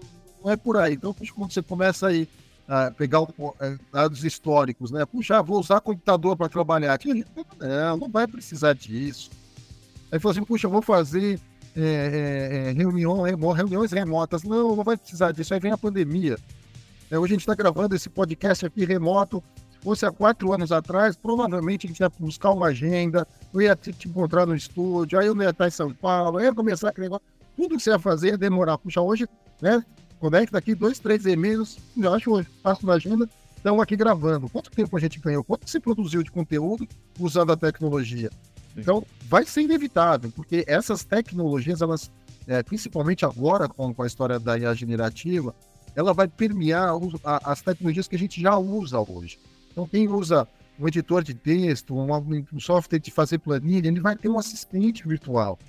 não 0.42 0.52
é 0.52 0.56
por 0.56 0.78
aí. 0.78 0.94
Então, 0.94 1.14
quando 1.36 1.52
você 1.52 1.62
começa 1.62 2.08
aí 2.08 2.28
a 2.66 2.90
pegar 2.90 3.22
o, 3.22 3.56
é, 3.60 3.78
dados 3.92 4.24
históricos, 4.24 4.92
né? 4.92 5.06
Puxa, 5.06 5.44
vou 5.44 5.60
usar 5.60 5.82
computador 5.82 6.38
para 6.38 6.48
trabalhar. 6.48 6.98
Não, 7.60 7.98
não 7.98 8.10
vai 8.10 8.26
precisar 8.28 8.74
disso. 8.74 9.30
Aí 10.10 10.20
falou 10.20 10.32
assim, 10.32 10.46
puxa, 10.46 10.70
vou 10.70 10.82
fazer 10.82 11.40
é, 11.76 11.82
é, 11.82 12.70
é 12.70 12.72
reunião, 12.72 13.22
reuniões 13.54 13.92
remotas. 13.92 14.44
Não, 14.44 14.74
não 14.74 14.84
vai 14.86 14.96
precisar 14.96 15.34
disso. 15.34 15.54
Aí 15.54 15.60
vem 15.60 15.74
a 15.74 15.78
pandemia. 15.78 16.38
É, 17.12 17.20
hoje 17.20 17.34
a 17.34 17.36
gente 17.36 17.42
está 17.42 17.56
gravando 17.56 17.94
esse 17.94 18.10
podcast 18.10 18.66
aqui 18.66 18.86
remoto. 18.86 19.44
Se 19.78 19.84
fosse 19.84 20.06
há 20.06 20.12
quatro 20.12 20.52
anos 20.54 20.72
atrás, 20.72 21.16
provavelmente 21.16 21.86
a 21.86 21.90
gente 21.90 22.00
ia 22.00 22.10
buscar 22.20 22.52
uma 22.52 22.68
agenda, 22.68 23.28
eu 23.54 23.62
ia 23.62 23.76
te, 23.76 23.94
te 23.94 24.08
encontrar 24.08 24.46
no 24.46 24.56
estúdio, 24.56 25.20
aí 25.20 25.28
eu 25.28 25.42
ia 25.42 25.50
estar 25.50 25.68
em 25.68 25.72
São 25.72 25.94
Paulo, 25.94 26.38
aí 26.38 26.46
ia 26.46 26.54
começar 26.54 26.90
aquele 26.90 27.06
negócio. 27.06 27.26
Tudo 27.56 27.78
que 27.78 27.84
você 27.84 27.92
ia 27.92 28.00
fazer 28.00 28.30
ia 28.30 28.38
demorar. 28.38 28.78
Puxa, 28.78 29.02
hoje, 29.02 29.28
né? 29.62 29.84
Conecta 30.20 30.58
aqui 30.58 30.74
dois, 30.74 31.00
três 31.00 31.26
e-mails, 31.26 31.78
eu 31.96 32.14
acho 32.14 32.32
hoje, 32.32 32.48
passo 32.64 32.86
na 32.86 32.94
agenda, 32.94 33.30
estão 33.56 33.80
aqui 33.80 33.96
gravando. 33.96 34.50
Quanto 34.50 34.72
tempo 34.72 34.98
a 34.98 35.00
gente 35.00 35.20
ganhou? 35.20 35.44
Quanto 35.44 35.70
se 35.70 35.80
produziu 35.80 36.24
de 36.24 36.32
conteúdo 36.32 36.88
usando 37.20 37.52
a 37.52 37.58
tecnologia? 37.58 38.32
Então, 38.76 39.04
vai 39.28 39.46
ser 39.46 39.62
inevitável, 39.62 40.32
porque 40.36 40.64
essas 40.68 41.04
tecnologias, 41.04 41.82
elas, 41.82 42.12
é, 42.48 42.64
principalmente 42.64 43.26
agora 43.26 43.68
com, 43.68 43.94
com, 43.94 44.04
a 44.04 44.08
história 44.08 44.40
da 44.40 44.58
IA 44.58 44.74
generativa, 44.74 45.54
ela 45.96 46.14
vai 46.14 46.28
permear 46.28 46.92
a, 47.24 47.52
as 47.52 47.62
tecnologias 47.62 48.08
que 48.08 48.16
a 48.16 48.20
gente 48.20 48.42
já 48.42 48.56
usa 48.58 49.00
hoje. 49.00 49.40
Então, 49.78 49.88
quem 49.88 50.08
usa 50.08 50.48
um 50.80 50.88
editor 50.88 51.24
de 51.24 51.36
texto, 51.36 51.96
um, 51.96 52.60
software 52.60 52.98
de 52.98 53.12
fazer 53.12 53.38
planilha, 53.38 53.88
ele 53.88 54.00
vai 54.00 54.16
ter 54.16 54.28
um 54.28 54.40
assistente 54.40 55.08
virtual. 55.08 55.60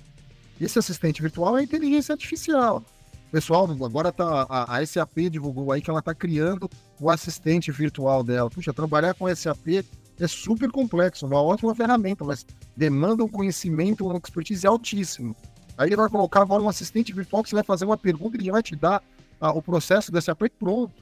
Esse 0.59 0.79
assistente 0.79 1.21
virtual 1.21 1.55
é 1.55 1.61
a 1.61 1.63
inteligência 1.63 2.13
artificial. 2.13 2.83
Pessoal, 3.31 3.69
agora 3.69 4.11
tá, 4.11 4.47
a, 4.49 4.77
a 4.77 4.83
SAP 4.83 5.29
divulgou 5.29 5.71
aí 5.71 5.79
que 5.79 5.91
ela 5.91 5.99
está 5.99 6.15
criando 6.15 6.67
o 6.99 7.07
assistente 7.07 7.71
virtual 7.71 8.23
dela. 8.23 8.49
Puxa, 8.49 8.73
trabalhar 8.73 9.13
com 9.13 9.33
SAP 9.35 9.85
é 10.19 10.27
super 10.27 10.71
complexo, 10.71 11.27
uma 11.27 11.39
ótima 11.39 11.75
ferramenta, 11.75 12.25
mas 12.25 12.43
demanda 12.75 13.23
um 13.23 13.29
conhecimento, 13.29 14.07
uma 14.07 14.17
expertise 14.17 14.65
altíssimo. 14.65 15.35
Aí 15.77 15.87
ele 15.89 15.95
vai 15.95 16.09
colocar 16.09 16.41
agora 16.41 16.63
um 16.63 16.69
assistente 16.69 17.13
virtual 17.13 17.43
que 17.43 17.49
você 17.49 17.55
vai 17.57 17.63
fazer 17.63 17.85
uma 17.85 17.95
pergunta 17.95 18.37
e 18.37 18.39
ele 18.39 18.51
vai 18.51 18.63
te 18.63 18.75
dar 18.75 19.03
ah, 19.39 19.51
o 19.51 19.61
processo 19.61 20.11
desse 20.11 20.25
SAP 20.25 20.49
pronto. 20.57 20.95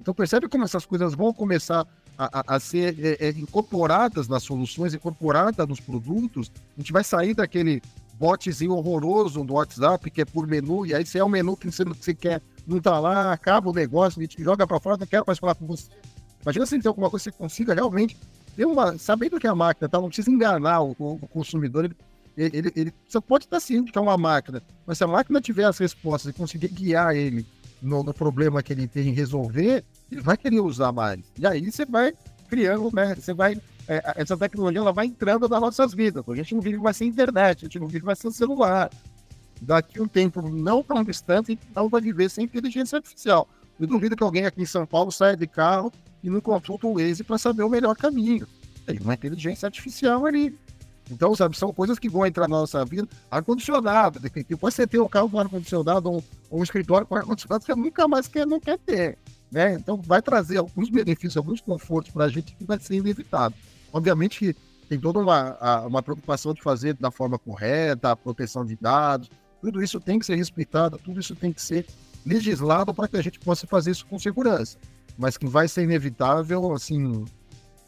Então 0.00 0.14
percebe 0.14 0.48
como 0.48 0.64
essas 0.64 0.86
coisas 0.86 1.14
vão 1.14 1.30
começar 1.34 1.86
a, 2.18 2.56
a, 2.56 2.60
ser 2.60 2.96
é, 2.98 3.28
é, 3.28 3.30
incorporadas 3.30 4.26
nas 4.26 4.42
soluções, 4.42 4.92
incorporadas 4.92 5.66
nos 5.68 5.78
produtos. 5.78 6.50
A 6.76 6.80
gente 6.80 6.92
vai 6.92 7.04
sair 7.04 7.32
daquele 7.32 7.80
botzinho 8.18 8.72
horroroso 8.72 9.44
do 9.44 9.54
WhatsApp, 9.54 10.10
que 10.10 10.22
é 10.22 10.24
por 10.24 10.44
menu, 10.44 10.84
e 10.84 10.92
aí 10.92 11.06
se 11.06 11.18
é 11.18 11.22
o 11.22 11.28
menu 11.28 11.56
que 11.56 11.70
você, 11.70 11.84
que 11.84 12.04
você 12.04 12.14
quer, 12.14 12.42
não 12.66 12.80
tá 12.80 12.98
lá, 12.98 13.32
acaba 13.32 13.70
o 13.70 13.72
negócio, 13.72 14.18
a 14.18 14.22
gente 14.22 14.42
joga 14.42 14.66
para 14.66 14.80
fora, 14.80 14.96
não 14.96 15.06
quero 15.06 15.24
mais 15.24 15.38
falar 15.38 15.54
com 15.54 15.66
você. 15.66 15.88
Imagina 16.42 16.66
se 16.66 16.78
tem 16.80 16.88
alguma 16.88 17.08
coisa 17.08 17.30
que 17.30 17.36
você 17.36 17.38
consiga 17.38 17.74
realmente 17.74 18.16
ter 18.56 18.64
uma. 18.64 18.98
Sabendo 18.98 19.38
que 19.38 19.46
a 19.46 19.54
máquina 19.54 19.88
tá, 19.88 20.00
não 20.00 20.08
precisa 20.08 20.30
enganar 20.30 20.80
o, 20.82 20.96
o, 20.98 21.28
consumidor, 21.28 21.84
ele, 21.84 21.96
ele, 22.36 22.72
ele, 22.74 22.94
você 23.08 23.20
pode 23.20 23.44
estar 23.44 23.60
ciente 23.60 23.92
que 23.92 23.98
é 23.98 24.00
uma 24.00 24.18
máquina, 24.18 24.60
mas 24.84 24.98
se 24.98 25.04
a 25.04 25.06
máquina 25.06 25.40
tiver 25.40 25.64
as 25.64 25.78
respostas 25.78 26.34
e 26.34 26.36
conseguir 26.36 26.68
guiar 26.68 27.14
ele 27.14 27.46
no, 27.80 28.02
no 28.02 28.12
problema 28.12 28.62
que 28.62 28.72
ele 28.72 28.88
tem 28.88 29.08
em 29.08 29.12
resolver, 29.12 29.84
ele 30.10 30.20
vai 30.20 30.36
querer 30.36 30.60
usar 30.60 30.92
mais. 30.92 31.20
E 31.38 31.46
aí 31.46 31.70
você 31.70 31.84
vai 31.84 32.12
criando, 32.48 32.90
né? 32.94 33.14
Você 33.14 33.32
vai 33.32 33.60
é, 33.88 34.02
essa 34.16 34.36
tecnologia 34.36 34.80
ela 34.80 34.92
vai 34.92 35.06
entrando 35.06 35.48
nas 35.48 35.60
nossas 35.60 35.94
vidas. 35.94 36.22
A 36.28 36.34
gente 36.34 36.54
não 36.54 36.60
vive 36.60 36.76
mais 36.76 36.96
sem 36.96 37.08
internet, 37.08 37.64
a 37.64 37.66
gente 37.66 37.78
não 37.78 37.88
vive 37.88 38.04
mais 38.04 38.18
sem 38.18 38.30
celular. 38.30 38.90
Daqui 39.62 40.00
um 40.00 40.06
tempo 40.06 40.42
não 40.42 40.82
tão 40.82 41.02
distante, 41.02 41.58
não 41.74 41.88
vai 41.88 42.00
viver 42.00 42.28
sem 42.28 42.44
inteligência 42.44 42.96
artificial. 42.96 43.48
Eu 43.80 43.86
duvido 43.86 44.14
que 44.14 44.22
alguém 44.22 44.44
aqui 44.44 44.60
em 44.60 44.66
São 44.66 44.86
Paulo 44.86 45.10
saia 45.10 45.36
de 45.36 45.46
carro 45.46 45.90
e 46.22 46.28
não 46.28 46.40
consulta 46.40 46.86
o 46.86 46.94
Waze 46.94 47.24
para 47.24 47.38
saber 47.38 47.62
o 47.62 47.68
melhor 47.68 47.96
caminho. 47.96 48.46
Tem 48.84 48.98
uma 49.00 49.14
inteligência 49.14 49.66
artificial 49.66 50.26
ali. 50.26 50.56
Então, 51.10 51.34
sabe, 51.34 51.56
são 51.56 51.72
coisas 51.72 51.98
que 51.98 52.08
vão 52.08 52.26
entrar 52.26 52.46
na 52.46 52.58
nossa 52.58 52.84
vida. 52.84 53.08
Ar-condicionado, 53.30 54.20
depois 54.20 54.74
você 54.74 54.86
ter 54.86 55.00
um 55.00 55.08
carro 55.08 55.30
com 55.30 55.38
ar-condicionado 55.38 56.10
ou, 56.10 56.24
um 56.50 56.62
escritório 56.62 57.06
com 57.06 57.14
ar-condicionado, 57.14 57.64
você 57.64 57.74
nunca 57.74 58.06
mais 58.06 58.28
quer, 58.28 58.46
não 58.46 58.60
quer 58.60 58.78
ter. 58.78 59.16
Né? 59.50 59.74
Então, 59.74 59.96
vai 59.96 60.20
trazer 60.20 60.58
alguns 60.58 60.90
benefícios, 60.90 61.36
alguns 61.36 61.60
confortos 61.60 62.12
para 62.12 62.26
a 62.26 62.28
gente 62.28 62.54
que 62.54 62.64
vai 62.64 62.78
ser 62.78 62.96
inevitável. 62.96 63.56
Obviamente 63.92 64.38
que 64.38 64.56
tem 64.88 64.98
toda 64.98 65.18
uma, 65.18 65.86
uma 65.86 66.02
preocupação 66.02 66.54
de 66.54 66.62
fazer 66.62 66.94
da 66.94 67.10
forma 67.10 67.38
correta, 67.38 68.10
a 68.10 68.16
proteção 68.16 68.64
de 68.64 68.76
dados, 68.76 69.30
tudo 69.60 69.82
isso 69.82 70.00
tem 70.00 70.18
que 70.18 70.26
ser 70.26 70.36
respeitado, 70.36 70.98
tudo 70.98 71.20
isso 71.20 71.34
tem 71.34 71.52
que 71.52 71.60
ser 71.60 71.86
legislado 72.24 72.94
para 72.94 73.08
que 73.08 73.16
a 73.16 73.22
gente 73.22 73.38
possa 73.38 73.66
fazer 73.66 73.90
isso 73.90 74.06
com 74.06 74.18
segurança. 74.18 74.78
Mas 75.16 75.36
que 75.36 75.46
vai 75.46 75.66
ser 75.68 75.82
inevitável, 75.82 76.72
assim, 76.72 77.24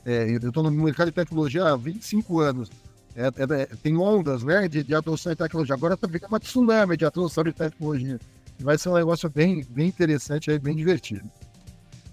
é, 0.05 0.31
eu 0.31 0.49
estou 0.49 0.63
no 0.63 0.71
mercado 0.71 1.07
de 1.07 1.13
tecnologia 1.13 1.65
há 1.65 1.77
25 1.77 2.41
anos, 2.41 2.71
é, 3.15 3.27
é, 3.27 3.63
é, 3.63 3.67
tem 3.83 3.97
ondas 3.97 4.43
né, 4.43 4.69
de, 4.69 4.83
de 4.83 4.95
adoção 4.95 5.33
de 5.33 5.39
tecnologia, 5.39 5.75
agora 5.75 5.95
está 5.95 6.09
ficando 6.09 6.33
uma 6.33 6.41
tsunami 6.41 6.97
de 6.97 7.05
adoção 7.05 7.45
de 7.45 7.53
tecnologia. 7.53 8.19
Vai 8.61 8.77
ser 8.77 8.91
um 8.91 8.95
negócio 8.95 9.29
bem, 9.31 9.65
bem 9.71 9.89
interessante, 9.89 10.57
bem 10.59 10.77
divertido. 10.77 11.29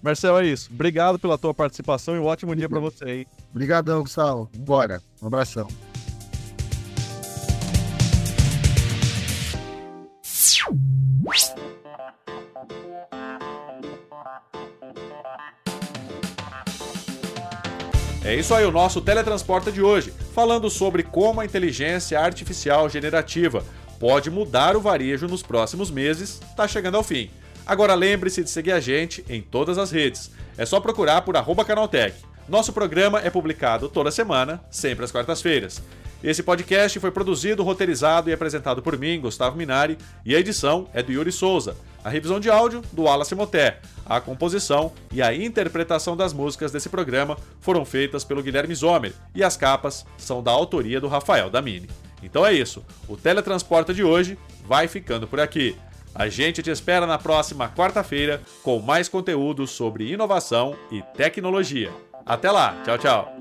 Marcel, 0.07 0.39
é 0.39 0.45
isso. 0.45 0.69
Obrigado 0.73 1.19
pela 1.19 1.37
tua 1.37 1.53
participação 1.53 2.15
e 2.15 2.19
um 2.19 2.23
ótimo 2.23 2.55
dia 2.55 2.69
para 2.69 2.79
você 2.79 3.03
aí. 3.03 3.27
Obrigadão, 3.51 4.03
Gustavo. 4.03 4.49
Bora. 4.55 5.01
Um 5.21 5.27
abração. 5.27 5.67
É 18.23 18.35
isso 18.35 18.53
aí, 18.53 18.65
o 18.65 18.71
nosso 18.71 19.01
teletransporta 19.01 19.71
de 19.73 19.81
hoje, 19.81 20.13
falando 20.33 20.69
sobre 20.69 21.03
como 21.03 21.41
a 21.41 21.45
inteligência 21.45 22.17
artificial 22.17 22.87
generativa 22.87 23.61
pode 23.99 24.29
mudar 24.29 24.77
o 24.77 24.81
varejo 24.81 25.27
nos 25.27 25.43
próximos 25.43 25.91
meses, 25.91 26.39
está 26.49 26.65
chegando 26.65 26.95
ao 26.95 27.03
fim. 27.03 27.29
Agora 27.67 27.93
lembre-se 27.93 28.41
de 28.43 28.49
seguir 28.49 28.71
a 28.71 28.79
gente 28.79 29.25
em 29.27 29.41
todas 29.41 29.77
as 29.77 29.91
redes. 29.91 30.31
É 30.57 30.65
só 30.65 30.79
procurar 30.79 31.21
por 31.23 31.35
Canaltech. 31.65 32.15
Nosso 32.47 32.71
programa 32.71 33.19
é 33.19 33.29
publicado 33.29 33.89
toda 33.89 34.09
semana, 34.09 34.63
sempre 34.71 35.03
às 35.03 35.11
quartas-feiras. 35.11 35.83
Esse 36.23 36.41
podcast 36.41 36.97
foi 36.97 37.11
produzido, 37.11 37.63
roteirizado 37.63 38.29
e 38.29 38.33
apresentado 38.33 38.81
por 38.81 38.97
mim, 38.97 39.19
Gustavo 39.19 39.57
Minari, 39.57 39.97
e 40.25 40.33
a 40.33 40.39
edição 40.39 40.87
é 40.93 41.03
do 41.03 41.11
Yuri 41.11 41.31
Souza. 41.31 41.75
A 42.03 42.09
revisão 42.09 42.39
de 42.39 42.49
áudio, 42.49 42.81
do 42.93 43.03
Wallace 43.03 43.35
Moté. 43.35 43.79
A 44.05 44.21
composição 44.21 44.93
e 45.11 45.21
a 45.21 45.35
interpretação 45.35 46.15
das 46.15 46.31
músicas 46.31 46.71
desse 46.71 46.87
programa 46.87 47.37
foram 47.59 47.83
feitas 47.83 48.23
pelo 48.23 48.41
Guilherme 48.41 48.73
Zomer, 48.73 49.13
e 49.35 49.43
as 49.43 49.57
capas 49.57 50.05
são 50.17 50.41
da 50.41 50.51
autoria 50.51 51.01
do 51.01 51.09
Rafael 51.09 51.49
Damini. 51.49 51.89
Então 52.23 52.45
é 52.45 52.53
isso, 52.53 52.83
o 53.09 53.17
Teletransporta 53.17 53.93
de 53.93 54.03
hoje 54.03 54.39
vai 54.65 54.87
ficando 54.87 55.27
por 55.27 55.39
aqui. 55.39 55.75
A 56.17 56.29
gente 56.29 56.63
te 56.63 56.71
espera 56.71 57.05
na 57.05 57.19
próxima 57.19 57.69
quarta-feira 57.69 58.41
com 58.63 58.79
mais 58.79 59.07
conteúdo 59.07 59.67
sobre 59.67 60.11
inovação 60.11 60.75
e 60.91 61.03
tecnologia. 61.15 61.91
Até 62.25 62.49
lá, 62.49 62.81
tchau, 62.83 62.97
tchau. 62.97 63.37